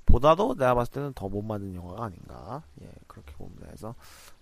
보다도 0.07 0.57
내가 0.57 0.75
봤을 0.75 0.93
때는 0.93 1.13
더 1.15 1.29
못 1.29 1.43
만든 1.43 1.75
영화가 1.75 2.05
아닌가. 2.05 2.63
예, 2.83 2.89
그렇게 3.07 3.33
봅니다. 3.35 3.67
그래서, 3.69 3.95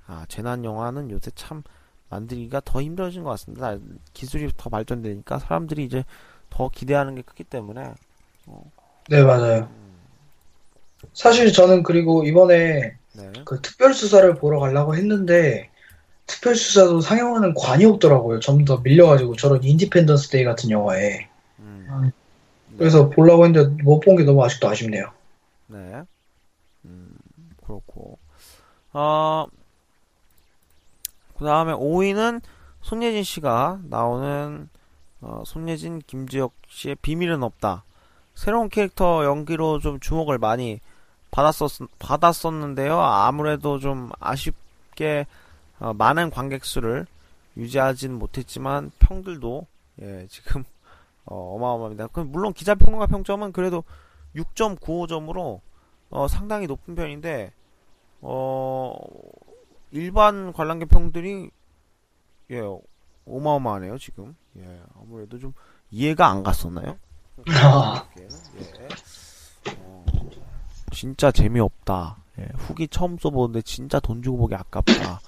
아, 0.07 0.25
재난 0.29 0.65
영화는 0.65 1.11
요새 1.11 1.31
참 1.35 1.63
만들기가 2.09 2.63
더 2.65 2.81
힘들어진 2.81 3.23
것 3.23 3.31
같습니다. 3.31 3.77
기술이 4.15 4.51
더 4.57 4.71
발전되니까 4.71 5.39
사람들이 5.41 5.85
이제 5.85 6.05
더 6.49 6.69
기대하는 6.71 7.15
게 7.15 7.23
크기 7.23 7.45
때문에, 7.45 7.93
네, 9.09 9.23
맞아요. 9.23 9.69
사실 11.15 11.53
저는 11.53 11.83
그리고 11.83 12.25
이번에 12.25 12.97
네. 13.13 13.33
그 13.45 13.61
특별 13.63 13.95
수사를 13.95 14.33
보러 14.37 14.61
가려고 14.61 14.95
했는데 14.95 15.71
특별 16.27 16.55
수사도 16.57 17.01
상영하는 17.01 17.55
관이 17.55 17.85
없더라고요. 17.85 18.41
좀 18.41 18.65
더 18.65 18.79
밀려가지고 18.79 19.37
저런 19.37 19.63
인디펜던스 19.65 20.31
데이 20.31 20.45
같은 20.45 20.71
영화에. 20.71 21.29
음. 21.61 21.87
아, 21.91 22.03
네. 22.03 22.11
그래서 22.79 23.11
보려고 23.11 23.45
했는데 23.47 23.83
못 23.83 24.01
본 24.01 24.17
게 24.17 24.25
너무 24.25 24.45
아직도 24.45 24.69
아쉽네요. 24.69 25.13
네. 25.69 26.03
음, 26.85 27.17
그렇고. 27.65 28.19
어, 28.93 29.47
그 31.39 31.45
다음에 31.45 31.73
5위는 31.73 32.43
손예진 32.83 33.23
씨가 33.23 33.81
나오는, 33.85 34.69
어, 35.21 35.43
손예진, 35.47 36.01
김지혁 36.07 36.53
씨의 36.69 36.97
비밀은 37.03 37.43
없다. 37.43 37.85
새로운 38.35 38.69
캐릭터 38.69 39.25
연기로 39.25 39.81
좀 39.81 40.01
주목을 40.01 40.39
많이 40.39 40.81
받았었, 41.31 41.89
받았었는데요. 41.99 42.99
아무래도 43.01 43.79
좀 43.79 44.11
아쉽게, 44.21 45.27
어, 45.79 45.93
많은 45.95 46.31
관객 46.31 46.65
수를 46.65 47.07
유지하진 47.57 48.15
못했지만, 48.15 48.91
평들도, 48.99 49.67
예, 50.03 50.27
지금, 50.29 50.65
어, 51.27 51.55
어마어마합니다. 51.57 52.09
그 52.09 52.21
물론 52.21 52.53
기자 52.53 52.75
평론가 52.75 53.07
평점은 53.07 53.53
그래도 53.53 53.85
6.95점으로 54.35 55.61
어, 56.11 56.29
상당히 56.29 56.67
높은 56.67 56.95
편인데 56.95 57.53
어, 58.21 58.95
일반 59.93 60.53
관람객 60.53 60.89
평들이 60.89 61.51
예 62.51 62.63
어마어마하네요 63.27 63.99
지금 63.99 64.37
예 64.57 64.81
아무래도 65.01 65.39
좀 65.39 65.53
이해가 65.91 66.29
안 66.29 66.43
갔었나요? 66.43 66.99
아, 67.63 68.07
예. 68.19 68.29
어, 71.01 71.11
진짜 71.11 71.33
재미없다. 71.33 72.17
예, 72.41 72.49
후기 72.57 72.87
처음 72.89 73.17
써보는데 73.19 73.63
진짜 73.63 74.01
돈 74.01 74.23
주고 74.23 74.37
보기 74.37 74.55
아깝다. 74.55 75.21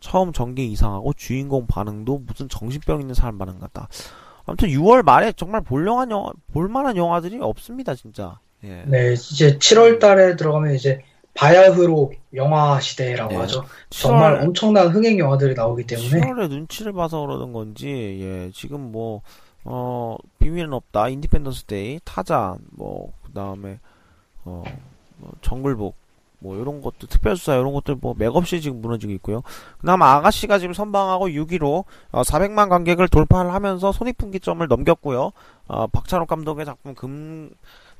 처음 0.00 0.32
전개 0.32 0.64
이상하고 0.64 1.12
주인공 1.12 1.66
반응도 1.66 2.22
무슨 2.26 2.48
정신병 2.48 3.00
있는 3.00 3.14
사람 3.14 3.38
반응 3.38 3.58
같다. 3.58 3.88
아무튼 4.44 4.68
6월 4.70 5.04
말에 5.04 5.32
정말 5.32 5.60
볼만한 5.60 6.10
영화, 6.10 6.32
볼만한 6.52 6.96
영화들이 6.96 7.38
없습니다, 7.40 7.94
진짜. 7.94 8.40
예. 8.64 8.84
네, 8.86 9.12
이제 9.12 9.58
7월 9.58 10.00
달에 10.00 10.34
들어가면 10.36 10.74
이제 10.74 11.02
바야흐로 11.34 12.12
영화 12.34 12.80
시대라고 12.80 13.30
네. 13.30 13.36
하죠. 13.36 13.64
정말 13.90 14.38
7월 14.38 14.44
엄청난 14.44 14.88
흥행 14.88 15.18
영화들이 15.18 15.54
나오기 15.54 15.86
때문에 15.86 16.08
7월에 16.08 16.48
눈치를 16.48 16.92
봐서 16.92 17.20
그러는 17.20 17.52
건지, 17.52 17.86
예, 18.20 18.50
지금 18.52 18.90
뭐, 18.90 19.22
어, 19.64 20.16
비밀은 20.40 20.72
없다, 20.72 21.08
인디펜던스 21.08 21.64
데이, 21.64 22.00
타잔, 22.04 22.58
뭐, 22.70 23.12
그 23.22 23.32
다음에, 23.32 23.78
어, 24.44 24.64
뭐 25.22 25.32
정글북, 25.40 25.94
뭐, 26.40 26.58
요런 26.58 26.82
것도, 26.82 27.06
특별수사, 27.06 27.56
요런 27.56 27.72
것들 27.72 27.96
뭐, 28.00 28.14
맥없이 28.18 28.60
지금 28.60 28.82
무너지고 28.82 29.12
있고요. 29.14 29.42
그 29.78 29.86
다음 29.86 30.02
아가씨가 30.02 30.58
지금 30.58 30.74
선방하고 30.74 31.28
6위로, 31.28 31.84
어, 32.10 32.22
400만 32.22 32.68
관객을 32.68 33.06
돌파를 33.08 33.54
하면서 33.54 33.92
손익분기점을 33.92 34.66
넘겼고요. 34.66 35.30
어, 35.68 35.86
박찬욱 35.86 36.26
감독의 36.26 36.66
작품 36.66 36.96
금, 36.96 37.50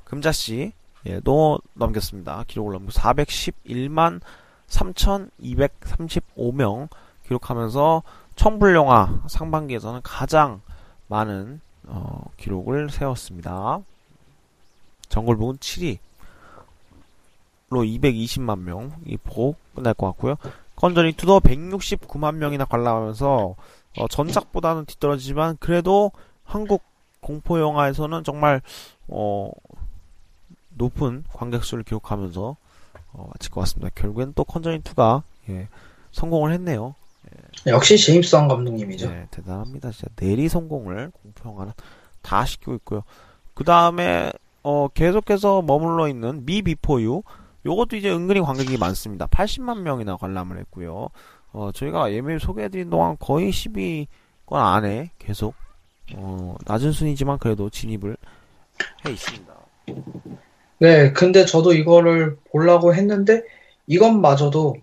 금자씨, 0.03 0.73
예, 1.05 1.21
도 1.21 1.59
넘겼습니다. 1.73 2.43
기록을 2.47 2.73
넘고 2.73 2.91
411만 2.91 4.19
3,235명 4.67 6.89
기록하면서 7.25 8.03
청불 8.35 8.75
영화 8.75 9.21
상반기에서는 9.27 10.01
가장 10.03 10.59
많은 11.07 11.61
어, 11.85 12.25
기록을 12.37 12.89
세웠습니다. 12.89 13.79
정글북은 15.09 15.57
7위로 15.57 15.97
220만 17.81 18.59
명이 18.59 19.17
보고 19.23 19.55
끝날 19.75 19.93
것 19.93 20.07
같고요. 20.07 20.35
건전이 20.75 21.13
투도 21.13 21.39
169만 21.39 22.35
명이나 22.35 22.65
관람하면서 22.65 23.55
어, 23.97 24.07
전작보다는 24.07 24.85
뒤떨어지지만 24.85 25.57
그래도 25.59 26.11
한국 26.43 26.83
공포 27.19 27.59
영화에서는 27.59 28.23
정말 28.23 28.61
어, 29.07 29.51
높은 30.75 31.23
관객 31.31 31.63
수를 31.63 31.83
기록하면서 31.83 32.55
어, 33.13 33.29
마칠 33.33 33.51
것 33.51 33.61
같습니다. 33.61 33.89
결국엔 33.95 34.33
또 34.35 34.43
컨저링 34.43 34.81
2가 34.81 35.23
예, 35.49 35.67
성공을 36.11 36.51
했네요. 36.53 36.95
역시 37.67 37.97
제임스 37.97 38.35
왕 38.35 38.47
감독님이죠. 38.47 39.09
네, 39.09 39.27
대단합니다. 39.31 39.91
진짜 39.91 40.07
내리 40.15 40.49
성공을 40.49 41.11
공포 41.11 41.49
영화는 41.49 41.73
다 42.21 42.45
시키고 42.45 42.73
있고요. 42.75 43.03
그 43.53 43.63
다음에 43.63 44.31
어, 44.63 44.87
계속해서 44.87 45.61
머물러 45.61 46.07
있는 46.07 46.45
미 46.45 46.61
비포 46.61 47.01
유 47.01 47.23
요것도 47.65 47.95
이제 47.95 48.11
은근히 48.11 48.41
관객이 48.41 48.77
많습니다. 48.77 49.27
80만 49.27 49.81
명이나 49.81 50.17
관람을 50.17 50.57
했고요. 50.59 51.09
어, 51.51 51.71
저희가 51.73 52.11
예매 52.11 52.39
소개해드린 52.39 52.89
동안 52.89 53.15
거의 53.19 53.51
10위권 53.51 54.07
안에 54.53 55.11
계속 55.19 55.55
어, 56.15 56.55
낮은 56.65 56.91
순위지만 56.91 57.37
그래도 57.37 57.69
진입을 57.69 58.17
해 59.05 59.11
있습니다. 59.11 59.53
네, 60.79 61.13
근데 61.13 61.45
저도 61.45 61.73
이거를 61.73 62.37
보려고 62.51 62.93
했는데 62.93 63.43
이것마저도 63.87 64.75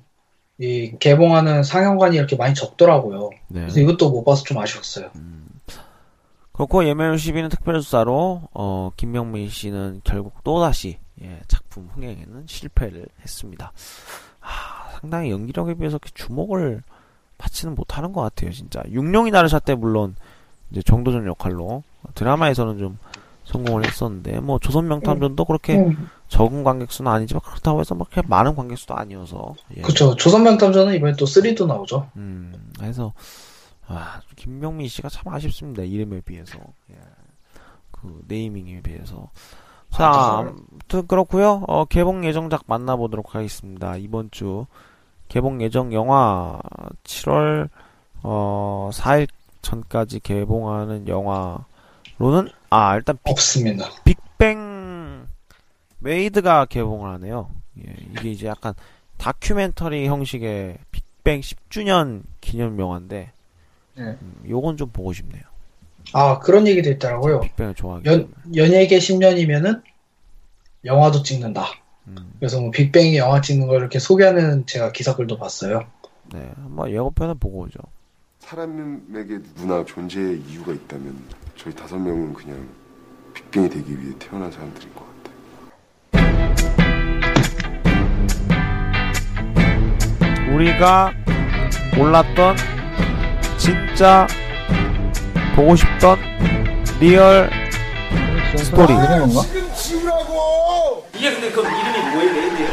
이 0.59 0.93
개봉하는 0.99 1.62
상영관이 1.62 2.16
이렇게 2.16 2.37
많이 2.37 2.55
적더라고요. 2.55 3.31
네. 3.49 3.61
그래서 3.61 3.81
이것도 3.81 4.11
못 4.11 4.24
봐서 4.24 4.45
좀 4.45 4.59
아쉬웠어요. 4.59 5.11
그렇고 6.53 6.85
예매율 6.87 7.16
10위는 7.16 7.51
특별수사로 7.51 8.43
어, 8.53 8.91
김명민 8.97 9.49
씨는 9.49 10.03
결국 10.05 10.45
또다시 10.45 10.99
예, 11.22 11.40
작품 11.48 11.88
흥행에는 11.92 12.46
실패를 12.46 13.06
했습니다. 13.22 13.72
아, 14.40 14.90
상당히 15.00 15.30
연기력에 15.30 15.74
비해서 15.74 15.98
주목을 16.14 16.82
받지는 17.38 17.74
못하는 17.74 18.12
것 18.12 18.20
같아요, 18.22 18.50
진짜. 18.52 18.82
육룡이 18.88 19.30
나를 19.30 19.48
샷때 19.48 19.74
물론 19.74 20.14
이제 20.70 20.82
정도전 20.82 21.26
역할로 21.26 21.82
드라마에서는 22.14 22.78
좀 22.78 22.98
성공을 23.44 23.86
했었는데 23.86 24.40
뭐 24.40 24.58
조선 24.58 24.86
명탐정도 24.86 25.44
그렇게 25.44 25.76
음, 25.76 26.08
적은 26.28 26.62
관객 26.62 26.92
수는 26.92 27.10
아니지만 27.10 27.40
그렇다고 27.40 27.80
해서 27.80 27.94
막 27.94 28.08
그렇게 28.08 28.26
많은 28.28 28.54
관객 28.54 28.78
수도 28.78 28.94
아니어서 28.94 29.54
예. 29.76 29.80
그쵸. 29.82 30.14
조선 30.16 30.44
명탐정은 30.44 30.94
이번에 30.94 31.14
또 31.14 31.24
3도 31.24 31.66
나오죠. 31.66 32.08
음, 32.16 32.52
그래서, 32.78 33.12
아, 33.88 34.20
김명민 34.36 34.88
씨가 34.88 35.08
참 35.08 35.32
아쉽습니다. 35.32 35.82
이름에 35.82 36.20
비해서. 36.20 36.58
예. 36.92 36.96
그, 37.90 38.22
네이밍에 38.28 38.82
비해서. 38.82 39.30
자, 39.91 40.07
아, 40.07 40.38
아무튼 40.38 41.07
그렇고요 41.07 41.64
어, 41.66 41.84
개봉 41.84 42.24
예정작 42.24 42.62
만나보도록 42.66 43.34
하겠습니다. 43.34 43.97
이번 43.97 44.30
주, 44.30 44.66
개봉 45.28 45.62
예정 45.62 45.93
영화, 45.93 46.59
7월, 47.05 47.68
어, 48.22 48.91
4일 48.93 49.28
전까지 49.62 50.20
개봉하는 50.20 51.07
영화로는, 51.09 52.51
아, 52.70 52.97
일단 52.97 53.18
빅, 53.24 53.32
없습니다. 53.32 53.86
빅뱅 54.05 55.26
메이드가 55.99 56.66
개봉을 56.66 57.11
하네요. 57.14 57.51
예, 57.78 57.95
이게 58.12 58.30
이제 58.30 58.47
약간 58.47 58.74
다큐멘터리 59.18 60.07
형식의 60.07 60.78
빅뱅 60.91 61.41
10주년 61.41 62.22
기념 62.41 62.78
영화인데, 62.78 63.32
네. 63.97 64.03
음, 64.03 64.43
요건 64.49 64.76
좀 64.76 64.91
보고 64.91 65.12
싶네요. 65.12 65.43
아, 66.12 66.38
그런 66.40 66.66
얘기도 66.66 66.90
있더라고요. 66.90 67.40
빅뱅을 67.40 67.74
좋아하기 67.74 68.09
연. 68.09 68.32
연예계 68.55 68.98
10년이면은 68.98 69.82
영화도 70.84 71.22
찍는다. 71.22 71.66
음, 72.09 72.16
그래서 72.38 72.61
뭐 72.61 72.70
빅뱅이 72.70 73.16
영화 73.16 73.40
찍는 73.40 73.66
걸 73.66 73.78
이렇게 73.80 73.98
소개하는 73.98 74.66
제가 74.66 74.92
기사글도 74.92 75.38
봤어요. 75.38 75.84
네, 76.32 76.51
한번 76.57 76.90
예고편을 76.90 77.34
보고 77.36 77.61
오죠. 77.61 77.78
사람에게 78.38 79.38
누구나 79.38 79.84
존재의 79.84 80.40
이유가 80.48 80.72
있다면 80.72 81.22
저희 81.57 81.74
다섯 81.74 81.96
명은 81.98 82.32
그냥 82.32 82.68
빅뱅이 83.34 83.68
되기 83.68 84.01
위해 84.01 84.14
태어난 84.18 84.51
사람들인 84.51 84.88
것 84.94 85.05
같아요. 85.05 85.20
우리가 90.55 91.12
몰랐던 91.96 92.57
진짜 93.59 94.26
보고 95.61 95.76
싶던 95.76 96.18
리얼 97.00 97.50
스토리. 98.56 98.94
이런 98.94 99.28
건가? 99.28 99.42
이게 101.14 101.34
근데 101.34 101.50
그 101.52 101.61
이름이 101.61 102.14
뭐예요, 102.14 102.32
메이드예요? 102.32 102.70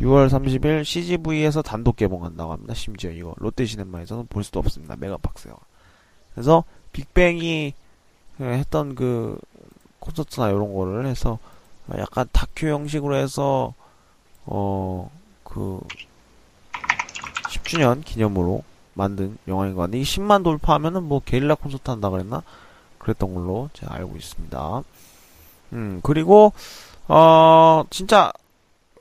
6월 0.00 0.28
30일 0.28 0.84
CGV에서 0.84 1.62
단독 1.62 1.96
개봉한다고 1.96 2.52
합니다. 2.52 2.74
심지어 2.74 3.10
이거 3.10 3.34
롯데시네마에서는 3.38 4.26
볼 4.26 4.44
수도 4.44 4.60
없습니다. 4.60 4.96
메가박스 4.98 5.48
영화. 5.48 5.58
그래서 6.34 6.64
빅뱅이 6.92 7.72
했던 8.38 8.94
그 8.94 9.38
콘서트나 10.00 10.50
이런 10.50 10.74
거를 10.74 11.06
해서 11.06 11.38
약간 11.96 12.28
다큐 12.32 12.66
형식으로 12.68 13.16
해서 13.16 13.72
어 14.44 15.08
그 15.44 15.80
10주년 17.48 18.02
기념으로 18.04 18.64
만든 18.94 19.38
영화인 19.48 19.74
것 19.74 19.82
같은데 19.82 20.00
이 20.00 20.02
10만 20.02 20.44
돌파하면은 20.44 21.02
뭐 21.04 21.20
게릴라 21.24 21.54
콘서트 21.54 21.90
한다 21.90 22.10
그랬나? 22.10 22.42
그랬던 22.98 23.34
걸로 23.34 23.68
제가 23.72 23.94
알고 23.94 24.16
있습니다. 24.16 24.82
음 25.72 26.00
그리고 26.02 26.52
어 27.08 27.84
진짜 27.90 28.32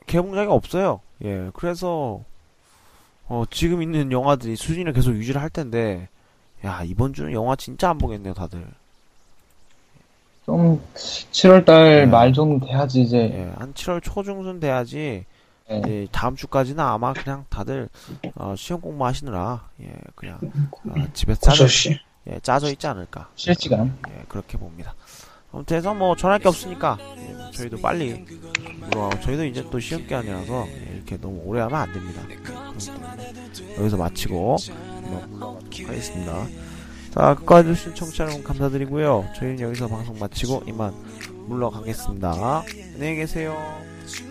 개봉작이 0.08 0.50
없어요. 0.50 1.02
예, 1.24 1.50
그래서 1.54 2.22
어, 3.32 3.46
지금 3.50 3.82
있는 3.82 4.12
영화들이 4.12 4.58
수준을 4.58 4.92
계속 4.92 5.14
유지를 5.14 5.42
할 5.42 5.50
텐데, 5.50 6.10
야 6.66 6.84
이번 6.84 7.14
주는 7.14 7.32
영화 7.32 7.56
진짜 7.56 7.90
안 7.90 7.98
보겠네요, 7.98 8.34
다들. 8.34 8.68
좀 10.46 10.82
7월달 10.96 11.66
네. 11.66 12.06
말 12.08 12.34
정도 12.34 12.66
돼야지 12.66 13.04
이제 13.04 13.18
예, 13.18 13.54
한 13.58 13.74
7월 13.74 14.04
초중순 14.04 14.60
돼야지 14.60 14.98
네. 14.98 15.26
이제 15.80 16.08
다음 16.12 16.36
주까지는 16.36 16.80
아마 16.84 17.14
그냥 17.14 17.46
다들 17.50 17.90
어, 18.36 18.54
시험 18.58 18.82
공부하시느라 18.82 19.70
예, 19.82 19.94
그냥 20.16 20.40
어, 20.90 20.94
집에 21.14 21.36
짜져. 21.36 21.66
예, 22.28 22.40
짜져 22.42 22.70
있지 22.72 22.86
않을까. 22.88 23.30
실시간 23.36 23.98
예, 24.10 24.24
그렇게 24.28 24.58
봅니다. 24.58 24.94
아무튼 25.54 25.78
해서 25.78 25.94
뭐 25.94 26.16
전할 26.16 26.40
게 26.40 26.48
없으니까 26.48 26.98
예, 27.18 27.52
저희도 27.52 27.78
빨리 27.82 28.26
물어가고 28.82 29.20
저희도 29.22 29.46
이제 29.46 29.66
또 29.72 29.80
시험 29.80 30.04
기간이라서 30.04 30.68
예, 30.68 30.96
이렇게 30.96 31.18
너무 31.18 31.42
오래 31.46 31.62
하면 31.62 31.76
안 31.80 31.92
됩니다. 31.94 32.22
여기서 33.78 33.98
마치고 33.98 34.58
뭐 35.02 35.26
물러가도록 35.30 35.90
하겠습니다. 35.90 36.48
자, 37.14 37.36
끝까지 37.36 37.70
해주신 37.70 37.96
청취자 37.96 38.24
여러분 38.24 38.44
감사드리고요. 38.44 39.28
저희는 39.36 39.60
여기서 39.60 39.88
방송 39.90 40.18
마치고 40.18 40.64
이만 40.68 40.94
물러가겠습니다. 41.48 42.64
안녕히 42.96 43.16
계세요. 43.16 43.58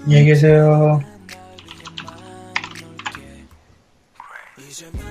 안녕히 0.04 0.24
계세요. 0.24 1.00
your 4.80 4.92
mind. 4.92 5.09